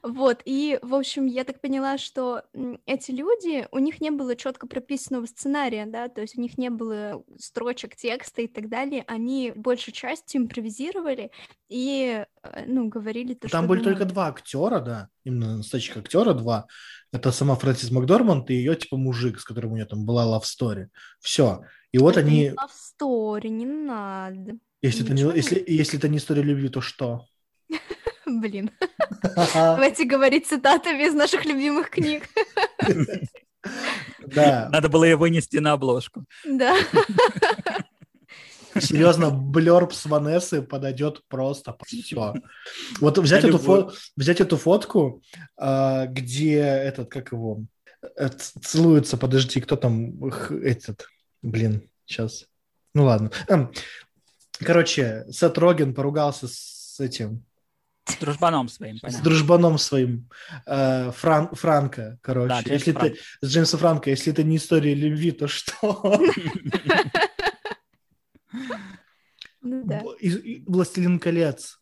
[0.04, 2.44] Вот, и, в общем, я так поняла, что
[2.86, 6.70] эти люди, у них не было четко прописанного сценария, да, то есть у них не
[6.70, 11.32] было строчек текста и так далее, они большей частью импровизировали
[11.70, 13.96] и, э, ну, говорили то, Там были думали.
[13.96, 16.68] только два актера, да, именно настоящих актера два.
[17.12, 20.44] Это сама Фрэнсис Макдорманд и ее, типа, мужик, с которым у нее там была love
[20.44, 20.88] story.
[21.20, 21.62] Все.
[21.92, 22.40] И вот это они...
[22.40, 22.70] не love
[23.00, 24.58] story, не надо.
[24.86, 27.26] Если это, не, если, если это не история любви, то что?
[28.28, 28.70] Блин.
[29.54, 32.24] Давайте говорить цитатами из наших любимых книг.
[34.28, 34.70] Да.
[34.72, 36.26] Надо было ее вынести на обложку.
[36.46, 36.78] Да.
[38.80, 42.36] Серьезно, блерб с Ванессы подойдет просто все.
[43.00, 43.92] Вот взять эту, фо...
[44.16, 45.24] взять эту фотку,
[45.58, 47.64] а, где этот, как его,
[48.16, 51.08] э, целуется, подожди, кто там, этот,
[51.42, 52.46] блин, сейчас.
[52.94, 53.32] Ну ладно.
[54.60, 57.44] Короче, Сет Роген поругался с этим,
[58.08, 59.20] с дружбаном своим, понятно.
[59.20, 60.30] С дружбаном своим.
[60.68, 62.50] Э, Фран, Франко, короче.
[62.64, 63.16] Да, если Франко.
[63.16, 66.22] ты, с Джеймсом Франко, если это не история любви, то что?
[69.68, 70.04] Ну да.
[70.68, 71.80] «Властелин колец».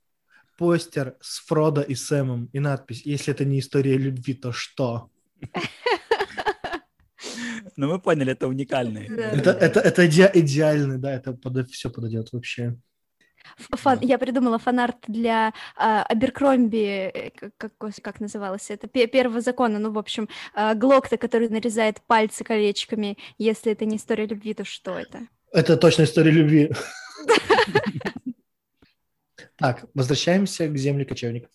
[0.57, 5.09] Постер с Фродо и Сэмом и надпись «Если это не история любви, то что?»
[7.75, 9.07] Ну, мы поняли, это уникальный.
[9.07, 12.75] Это, это, это иде, идеальный, да, это под, все подойдет вообще.
[13.71, 19.91] Фан, я придумала фанарт для а, Аберкромби, э, как, как называлось это, первого закона, ну,
[19.91, 23.17] в общем, а, Глокта, который нарезает пальцы колечками.
[23.37, 25.27] Если это не история любви, то что это?
[25.51, 26.71] Это точно история любви.
[29.55, 31.51] Так, возвращаемся к земле кочевников.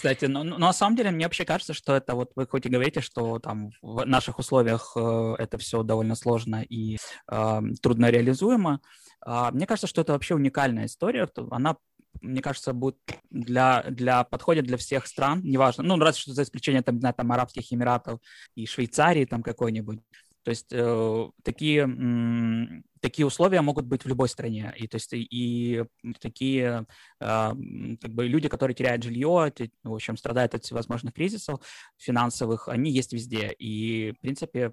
[0.00, 2.70] Кстати, но, но на самом деле мне вообще кажется, что это вот вы хоть и
[2.70, 6.96] говорите, что там в наших условиях э, это все довольно сложно и
[7.30, 8.80] э, трудно реализуемо,
[9.26, 11.28] э, мне кажется, что это вообще уникальная история.
[11.50, 11.76] Она
[12.22, 12.96] мне кажется, будет
[13.28, 17.70] для, для подходит для всех стран, неважно, ну, разве что за исключением там, там Арабских
[17.70, 18.20] Эмиратов
[18.54, 20.00] и Швейцарии там какой-нибудь.
[20.44, 24.72] То есть э, такие, м, такие условия могут быть в любой стране.
[24.76, 25.84] И, то есть, и,
[26.20, 26.86] такие
[27.20, 27.52] э,
[28.00, 29.52] как бы люди, которые теряют жилье,
[29.84, 31.60] в общем, страдают от всевозможных кризисов
[31.98, 33.52] финансовых, они есть везде.
[33.58, 34.72] И, в принципе,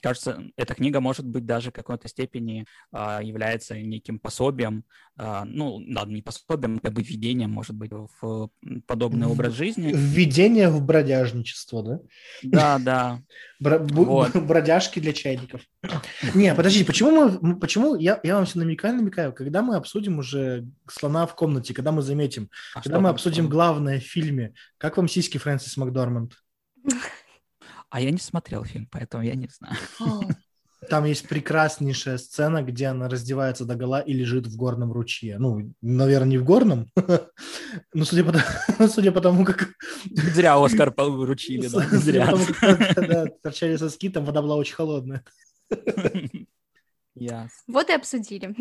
[0.00, 4.84] кажется, эта книга, может быть, даже в какой-то степени а, является неким пособием,
[5.16, 8.50] а, ну, да, не пособием, как бы введением, может быть, в
[8.86, 9.92] подобный образ жизни.
[9.94, 12.00] Введение в бродяжничество, да?
[12.42, 13.22] Да, да.
[13.60, 15.62] Бродяжки для чайников.
[16.34, 20.66] Не, подождите, почему мы, почему, я, я вам все намекаю, намекаю, когда мы обсудим уже
[20.88, 25.08] слона в комнате, когда мы заметим, а когда мы обсудим главное в фильме, как вам
[25.08, 26.34] сиськи Фрэнсис Макдорманд?
[27.92, 29.76] А я не смотрел фильм, поэтому я не знаю.
[30.88, 35.38] Там есть прекраснейшая сцена, где она раздевается до гола и лежит в горном ручье.
[35.38, 36.90] Ну, наверное, не в горном,
[37.92, 39.68] но судя по, судя по тому, как...
[40.10, 41.80] Зря Оскар вручили, да?
[41.90, 42.26] Зря.
[42.26, 45.22] Потому, как, да, торчали соски, там вода была очень холодная.
[47.14, 47.48] Yes.
[47.68, 48.56] Вот и обсудили.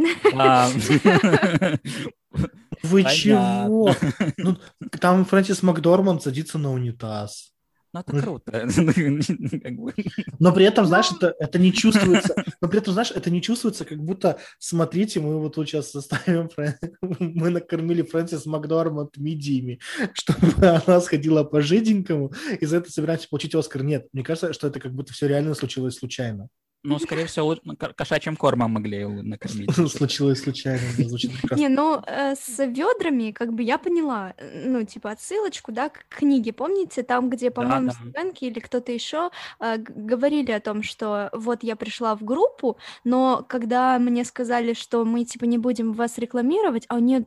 [2.84, 3.95] Вы чего?
[4.36, 4.57] Ну,
[4.99, 7.51] там Фрэнсис Макдорманд садится на унитаз.
[7.93, 8.51] Ну, это круто.
[10.39, 12.35] Но при этом, знаешь, это, это не чувствуется.
[12.61, 16.49] Но при этом, знаешь, это не чувствуется, как будто, смотрите, мы вот тут сейчас составим,
[17.19, 19.79] мы накормили Фрэнсис Макдорманд мидиями,
[20.13, 23.83] чтобы она сходила по жиденькому, и за это собираемся получить Оскар.
[23.83, 26.47] Нет, мне кажется, что это как будто все реально случилось случайно.
[26.84, 27.57] Ну, скорее всего,
[27.95, 29.69] кошачьим кормом могли его накормить.
[29.91, 31.61] Случилось случайно, звучит прекрасно.
[31.61, 34.34] Не, ну, э, с ведрами, как бы я поняла,
[34.65, 39.29] ну, типа, отсылочку, да, к книге, помните, там, где, по-моему, Стэнки или кто-то еще
[39.59, 45.05] э, говорили о том, что вот я пришла в группу, но когда мне сказали, что
[45.05, 47.25] мы, типа, не будем вас рекламировать, а у нее Э,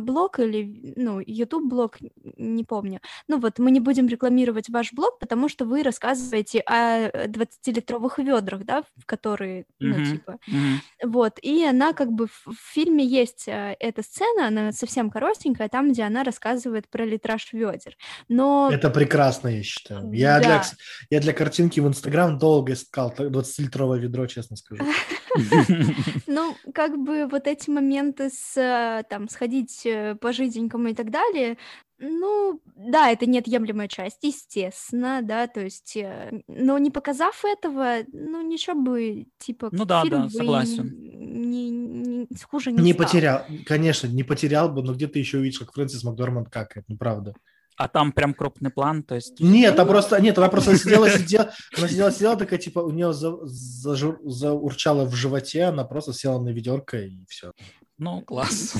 [0.00, 1.96] блог или, ну, YouTube блог,
[2.36, 3.00] не помню.
[3.28, 8.64] Ну вот, мы не будем рекламировать ваш блог, потому что вы рассказываете о 20-литровых ведрах,
[8.64, 10.10] да, в которые, ну, mm-hmm.
[10.10, 11.08] типа, mm-hmm.
[11.08, 11.38] вот.
[11.42, 15.92] И она как бы в, в фильме есть э, эта сцена, она совсем коротенькая, там,
[15.92, 17.96] где она рассказывает про литраж ведер.
[18.28, 18.70] Но...
[18.72, 20.12] Это прекрасно, я считаю.
[20.12, 20.44] Я, да.
[20.44, 20.62] для,
[21.10, 24.84] я для картинки в Инстаграм долго искал 20-литровое ведро, честно скажу.
[26.26, 31.10] Ну, как бы вот эти моменты с, э, там, сходить э, по жиденькому и так
[31.10, 31.56] далее,
[31.98, 38.42] ну, да, это неотъемлемая часть, естественно, да, то есть, э, но не показав этого, ну,
[38.42, 40.90] ничего бы, типа, ну да, да, согласен.
[40.92, 43.06] Не, не, хуже не Не стал.
[43.06, 46.96] потерял, конечно, не потерял бы, но где ты еще увидишь, как Фрэнсис Макдорманд какает, ну,
[46.96, 47.34] правда.
[47.76, 49.40] А там прям крупный план, то есть...
[49.40, 53.12] Нет, она просто, нет, она просто сидела, сидела, она сидела, сидела, такая, типа, у нее
[53.12, 57.50] за, за, заурчало в животе, она просто села на ведерко и все.
[57.98, 58.76] Ну, класс.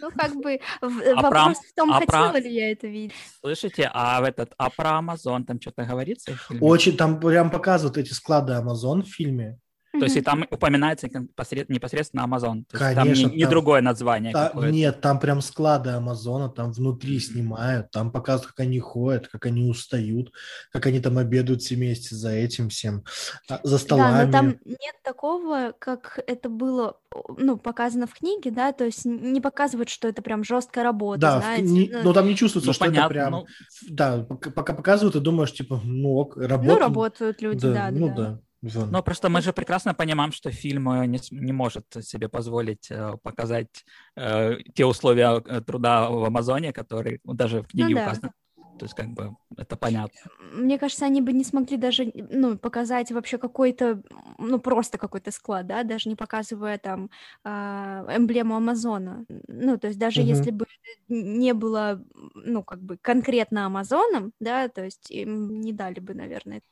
[0.00, 0.88] Ну, как бы а
[1.22, 3.12] вопрос в том, а хотела ли я это видеть.
[3.40, 6.38] Слышите, а в этот, а про Амазон там что-то говорится?
[6.60, 9.58] Очень, там прям показывают эти склады Амазон в фильме.
[9.92, 12.64] То есть и там упоминается непосредственно Amazon.
[12.70, 13.04] То Конечно.
[13.04, 14.32] Там не, не там, другое название.
[14.32, 19.46] Та, нет, там прям склады Амазона, там внутри снимают, там показывают, как они ходят, как
[19.46, 20.32] они устают,
[20.72, 23.04] как они там обедают все вместе за этим всем,
[23.48, 24.18] а, за столами.
[24.18, 26.96] Да, но там нет такого, как это было
[27.36, 31.40] ну, показано в книге, да, то есть не показывают, что это прям жесткая работа, да,
[31.40, 31.64] знаете.
[31.64, 33.30] Не, ну, но там не чувствуется, ну, что понятно, это прям...
[33.32, 33.46] Ну...
[33.88, 36.62] Да, пока показывают, и думаешь, типа, ну, работают.
[36.62, 37.90] Ну, работают люди, да, да.
[37.90, 38.14] Ну, да.
[38.14, 38.40] да.
[38.62, 43.16] Но просто мы же прекрасно понимаем, что фильм э, не, не может себе позволить э,
[43.22, 43.84] показать
[44.16, 48.02] э, те условия э, труда в Амазоне, которые даже в книге ну, да.
[48.04, 48.32] указаны.
[48.80, 50.18] То есть, как бы, это понятно.
[50.54, 54.02] Мне кажется, они бы не смогли даже, ну, показать вообще какой-то,
[54.38, 57.10] ну, просто какой-то склад, да, даже не показывая там
[57.44, 59.26] э, эмблему Амазона.
[59.48, 60.30] Ну, то есть даже угу.
[60.30, 60.64] если бы
[61.08, 62.02] не было,
[62.34, 66.62] ну, как бы конкретно Амазоном, да, то есть им не дали бы, наверное,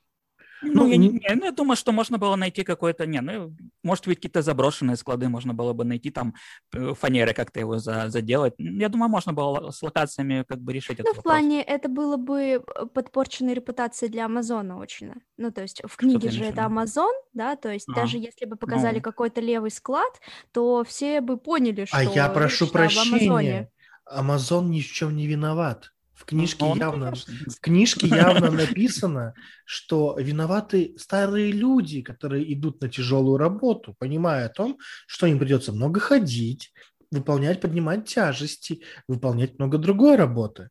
[0.63, 3.55] ну, ну, я, не, не, ну, я думаю, что можно было найти какой-то, не, ну,
[3.83, 6.35] может быть, какие-то заброшенные склады можно было бы найти, там,
[6.75, 8.55] э, фанеры как-то его за, заделать.
[8.59, 12.17] Я думаю, можно было с локациями как бы решить ну, этот в плане, это было
[12.17, 15.13] бы э, подпорченной репутацией для Амазона очень.
[15.37, 18.57] Ну, то есть в книге же это Амазон, да, то есть а, даже если бы
[18.57, 19.03] показали ну.
[19.03, 20.21] какой-то левый склад,
[20.53, 21.97] то все бы поняли, что...
[21.97, 23.71] А я прошу прощения,
[24.05, 25.93] Амазон ни в чем не виноват.
[26.19, 32.89] В книжке, Он, явно, в книжке явно написано, что виноваты старые люди, которые идут на
[32.89, 36.73] тяжелую работу, понимая о том, что им придется много ходить,
[37.13, 40.71] выполнять, поднимать тяжести, выполнять много другой работы.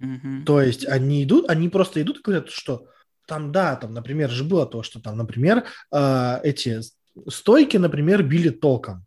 [0.00, 0.44] Угу.
[0.44, 2.88] То есть они идут, они просто идут и говорят, что
[3.28, 6.80] там, да, там, например, же было то, что там, например, э, эти
[7.28, 9.06] стойки, например, били током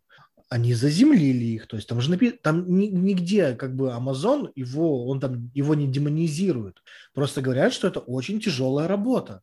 [0.52, 2.30] они заземлили их, то есть там же напи...
[2.30, 6.82] там нигде как бы Amazon его он там его не демонизирует,
[7.14, 9.40] просто говорят, что это очень тяжелая работа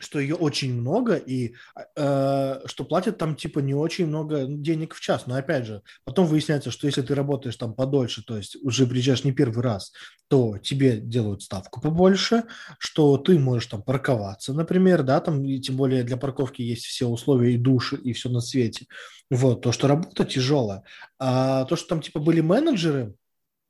[0.00, 1.54] что ее очень много и
[1.96, 5.26] э, что платят там типа не очень много денег в час.
[5.26, 9.24] Но опять же, потом выясняется, что если ты работаешь там подольше, то есть уже приезжаешь
[9.24, 9.92] не первый раз,
[10.28, 12.44] то тебе делают ставку побольше,
[12.78, 17.06] что ты можешь там парковаться, например, да, там и тем более для парковки есть все
[17.06, 18.86] условия и души и все на свете.
[19.30, 20.82] Вот, то, что работа тяжелая.
[21.18, 23.14] А то, что там типа были менеджеры,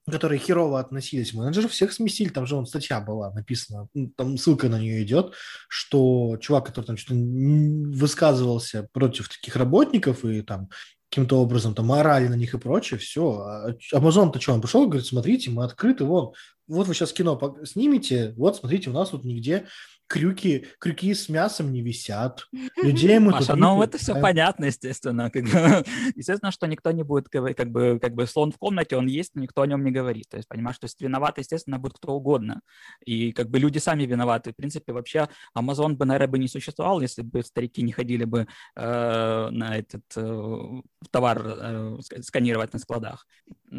[0.08, 4.78] которые херово относились, менеджеров всех смесили, там же он статья была написана, там ссылка на
[4.78, 5.34] нее идет,
[5.68, 10.68] что чувак, который там что-то высказывался против таких работников и там
[11.10, 13.74] каким-то образом там орали на них и прочее, все.
[13.92, 16.32] Амазон-то что, он пришел, говорит, смотрите, мы открыты, вон,
[16.68, 19.66] вот вы сейчас кино снимете, вот, смотрите, у нас тут нигде
[20.10, 22.48] крюки, крюки с мясом не висят.
[22.82, 25.30] Людей мы Маша, ну это все понятно, естественно.
[25.30, 25.50] Как бы,
[26.16, 29.36] естественно, что никто не будет говорить, как бы, как бы слон в комнате, он есть,
[29.36, 30.28] но никто о нем не говорит.
[30.28, 32.60] То есть, понимаешь, то есть виноват, естественно, будет кто угодно.
[33.04, 34.52] И как бы люди сами виноваты.
[34.52, 38.48] В принципе, вообще Amazon бы, наверное, бы не существовал, если бы старики не ходили бы
[38.74, 40.82] э, на этот э,
[41.12, 43.28] товар э, сканировать на складах.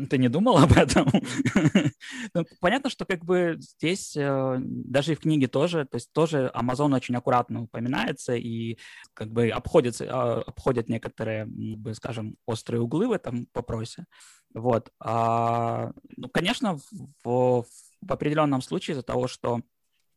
[0.09, 1.09] Ты не думал об этом?
[2.33, 6.51] ну, понятно, что как бы здесь, э, даже и в книге тоже, то есть тоже
[6.53, 8.77] Amazon очень аккуратно упоминается и
[9.15, 11.47] как бы обходится, а, обходят некоторые,
[11.93, 14.05] скажем, острые углы в этом вопросе.
[14.53, 14.91] Вот.
[14.99, 16.77] А, ну, конечно,
[17.23, 17.65] в,
[18.01, 19.61] в определенном случае из-за того, что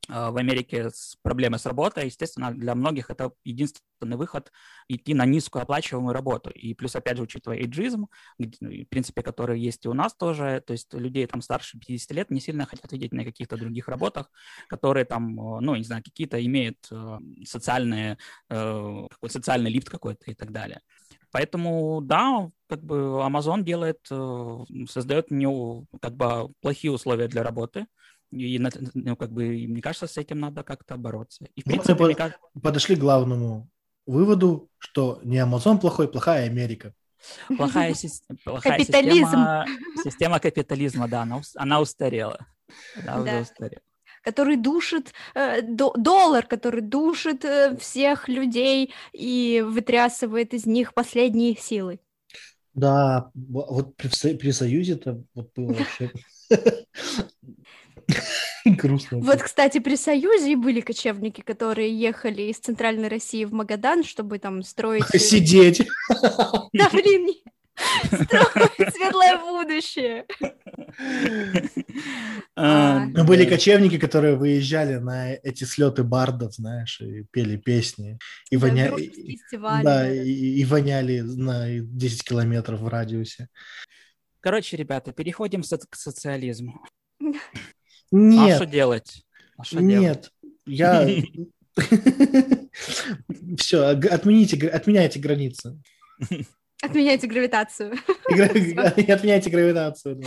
[0.09, 4.53] в Америке с проблемой с работой, естественно, для многих это единственный выход
[4.89, 6.51] идти на низкую оплачиваемую работу.
[6.51, 10.63] И плюс, опять же, учитывая эйджизм, ну, в принципе, который есть и у нас тоже,
[10.67, 14.31] то есть людей там старше 50 лет не сильно хотят видеть на каких-то других работах,
[14.69, 18.19] которые там, ну, не знаю, какие-то имеют э, социальные,
[18.51, 20.81] э, какой социальный лифт какой-то и так далее.
[21.31, 22.95] Поэтому, да, как бы
[23.27, 25.49] Amazon делает, э, создает не,
[26.01, 27.87] как бы плохие условия для работы,
[28.35, 28.59] и,
[28.95, 31.47] ну, как бы, мне кажется, с этим надо как-то бороться.
[31.55, 32.41] И, в принципе, мы под, как...
[32.63, 33.69] подошли к главному
[34.07, 36.93] выводу, что не Амазон плохой, плохая Америка.
[37.57, 37.95] Плохая,
[38.45, 39.27] плохая Капитализм.
[39.27, 39.67] система,
[40.03, 42.47] система капитализма, да, она, она устарела.
[43.03, 43.23] Она да.
[43.23, 43.83] уже устарела
[44.25, 51.55] который душит э, до, доллар, который душит э, всех людей и вытрясывает из них последние
[51.57, 52.01] силы.
[52.73, 56.11] Да, вот при, при Союзе это вот было вообще
[58.65, 59.19] Грустно.
[59.21, 64.63] Вот, кстати, при Союзе были кочевники, которые ехали из Центральной России в Магадан, чтобы там
[64.63, 65.05] строить...
[65.17, 65.83] Сидеть.
[66.73, 67.29] Да, блин,
[68.07, 70.25] строить светлое будущее.
[72.57, 78.19] А, были кочевники, которые выезжали на эти слеты бардов, знаешь, и пели песни.
[78.51, 83.49] И, Да, воня- группы и- фестиваля, да, и, воняли на 10 километров в радиусе.
[84.41, 86.85] Короче, ребята, переходим к социализму.
[88.15, 89.25] А Нет, что делать?
[89.59, 90.01] А что делать?
[90.01, 90.31] нет,
[90.67, 91.05] я...
[93.59, 95.81] Все, отмените, отменяйте границы.
[96.81, 97.95] Отменяйте гравитацию.
[98.29, 100.23] Отменяйте гравитацию.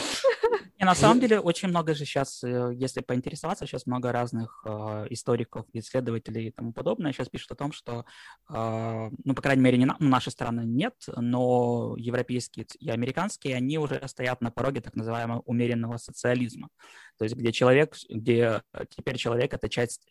[0.80, 5.66] Не, на самом деле очень много же сейчас, если поинтересоваться, сейчас много разных э, историков,
[5.74, 8.06] исследователей и тому подобное сейчас пишут о том, что,
[8.50, 13.56] э, ну, по крайней мере, не на, ну, нашей страны нет, но европейские и американские,
[13.56, 16.70] они уже стоят на пороге так называемого умеренного социализма.
[17.18, 18.62] То есть где человек, где
[18.96, 20.08] теперь человек это часть,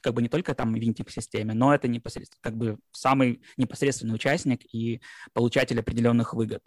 [0.00, 4.14] как бы не только там винтик в системе, но это непосредственно, как бы самый непосредственный
[4.14, 5.00] участник и
[5.32, 6.62] получатель определенных выгод.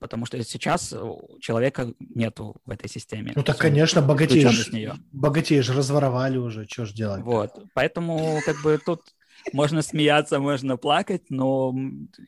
[0.00, 3.32] Потому что сейчас у человека нету в этой системе.
[3.36, 4.70] Ну так, конечно, богатеешь,
[5.12, 7.22] богатеешь разворовали уже, что ж делать?
[7.22, 7.50] Вот.
[7.74, 9.00] Поэтому как бы тут
[9.52, 11.74] можно смеяться, можно плакать, но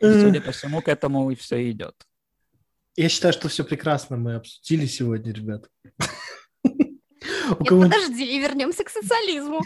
[0.01, 1.95] судя по всему, к этому и все идет.
[2.95, 5.71] Я считаю, что все прекрасно мы обсудили сегодня, ребят.
[7.51, 9.61] У Нет, кого- подожди, вернемся к социализму.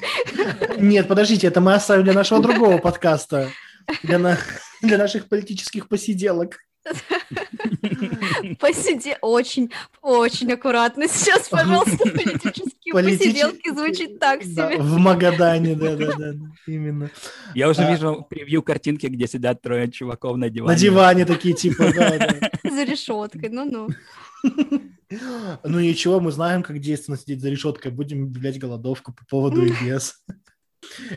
[0.78, 3.50] Нет, подождите, это мы оставим для нашего другого подкаста,
[4.02, 4.38] для, на-
[4.82, 6.58] для наших политических посиделок.
[8.58, 9.70] Посиди очень,
[10.02, 12.08] очень аккуратно сейчас, пожалуйста,
[12.92, 14.82] политические Политичес- посиделки звучит так Да, себе.
[14.82, 16.32] в Магадане, да-да-да,
[16.66, 17.10] именно.
[17.54, 17.90] Я уже А.
[17.94, 20.72] вижу превью картинки, где сидят трое чуваков на диване.
[20.74, 22.50] На диване такие типа, да, да.
[22.70, 23.88] За решеткой, ну-ну.
[25.64, 27.90] Ну ничего, мы знаем, как действенно сидеть за решеткой.
[27.90, 30.22] Будем объявлять голодовку по поводу и без.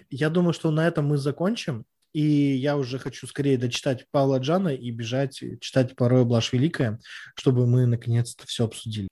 [0.10, 1.86] Я думаю, что на этом мы закончим.
[2.14, 7.00] И я уже хочу скорее дочитать Павла Джана и бежать читать «Порой блажь великая»,
[7.36, 9.08] чтобы мы наконец-то все обсудили.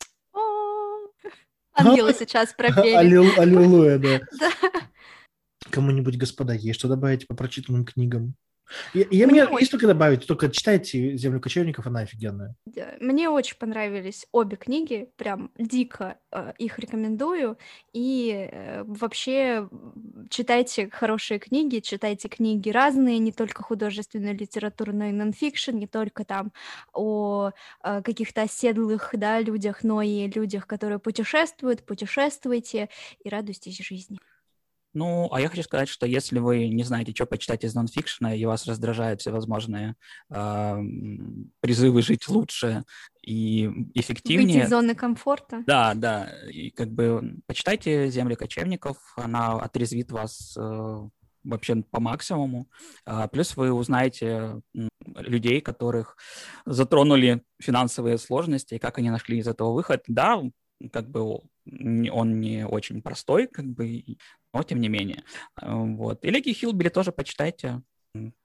[1.74, 2.93] Ангелы сейчас пропели.
[2.95, 3.97] Аллил- Аллилуйя.
[4.39, 4.49] Да.
[5.69, 8.36] Кому-нибудь, господа, есть что добавить по прочитанным книгам?
[8.93, 12.55] И, и Мне мне есть только добавить, только читайте «Землю кочевников», она офигенная.
[12.99, 17.57] Мне очень понравились обе книги, прям дико э, их рекомендую.
[17.93, 19.68] И э, вообще
[20.30, 26.24] читайте хорошие книги, читайте книги разные, не только художественную литературу, но и нонфикшн, не только
[26.24, 26.51] там
[26.93, 27.51] о
[27.84, 32.89] э, каких-то оседлых да, людях, но и людях, которые путешествуют, путешествуйте
[33.24, 34.20] и радуйтесь жизни.
[34.93, 38.45] Ну, а я хочу сказать, что если вы не знаете, что почитать из нонфикшена, и
[38.45, 39.95] вас раздражают всевозможные
[40.29, 42.83] м, призывы жить лучше
[43.21, 45.63] и Выйти эффективнее, из зоны комфорта.
[45.65, 46.29] Да, да.
[46.49, 51.09] И как бы почитайте «Земли кочевников», она отрезвит вас э,
[51.43, 52.67] вообще по максимуму.
[53.05, 54.61] А, плюс вы узнаете
[55.15, 56.17] людей, которых
[56.65, 60.03] затронули финансовые сложности, и как они нашли из этого выход.
[60.07, 60.41] Да,
[60.91, 64.03] как бы он не очень простой, как бы,
[64.54, 65.24] но тем не менее.
[65.62, 66.24] Э, Вот.
[66.26, 67.82] И Леги Хилбери тоже почитайте.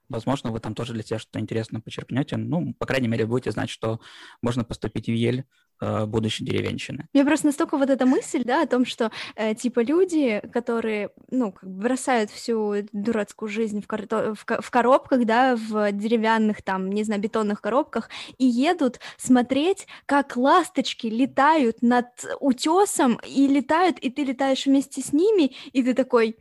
[0.08, 2.36] Возможно, вы там тоже для себя что-то интересное почерпнете.
[2.36, 4.00] Ну, по крайней мере, будете знать, что
[4.40, 5.44] можно поступить в Ель,
[5.80, 7.08] э, будучи деревенщины.
[7.12, 11.52] Мне просто настолько вот эта мысль, да, о том, что э, типа люди, которые, ну,
[11.52, 16.90] как бы бросают всю дурацкую жизнь в, карто- в, в коробках, да, в деревянных там,
[16.90, 22.06] не знаю, бетонных коробках, и едут смотреть, как ласточки летают над
[22.40, 26.36] утесом и летают, и ты летаешь вместе с ними, и ты такой,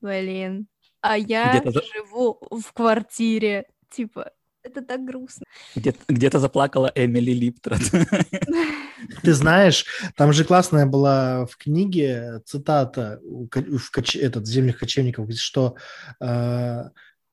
[0.00, 0.66] блин,
[1.02, 1.62] а я
[1.94, 4.32] живу в квартире, типа,
[4.62, 5.44] это так грустно.
[5.76, 7.80] Где- Где-то заплакала Эмили Липтрот.
[9.22, 9.84] Ты знаешь,
[10.16, 15.76] там же классная была в книге цитата у в коч- этот, «Земных кочевников», что
[16.20, 16.84] э,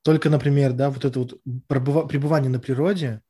[0.04, 3.22] только, например, да, вот это вот пребывание на природе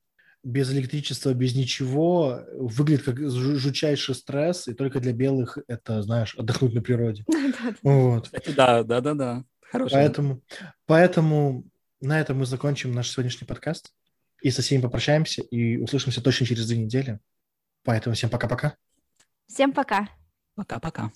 [0.43, 6.35] без электричества, без ничего, выглядит как жу- жутчайший стресс, и только для белых это, знаешь,
[6.37, 7.25] отдохнуть на природе.
[7.81, 8.29] Вот.
[8.55, 9.43] Да, да, да, да.
[9.71, 9.99] Хорошая.
[10.05, 10.41] Поэтому,
[10.85, 11.65] поэтому
[12.01, 13.93] на этом мы закончим наш сегодняшний подкаст.
[14.41, 17.19] И со всеми попрощаемся, и услышимся точно через две недели.
[17.83, 18.75] Поэтому всем пока-пока.
[19.47, 20.09] Всем пока.
[20.55, 21.11] Пока-пока.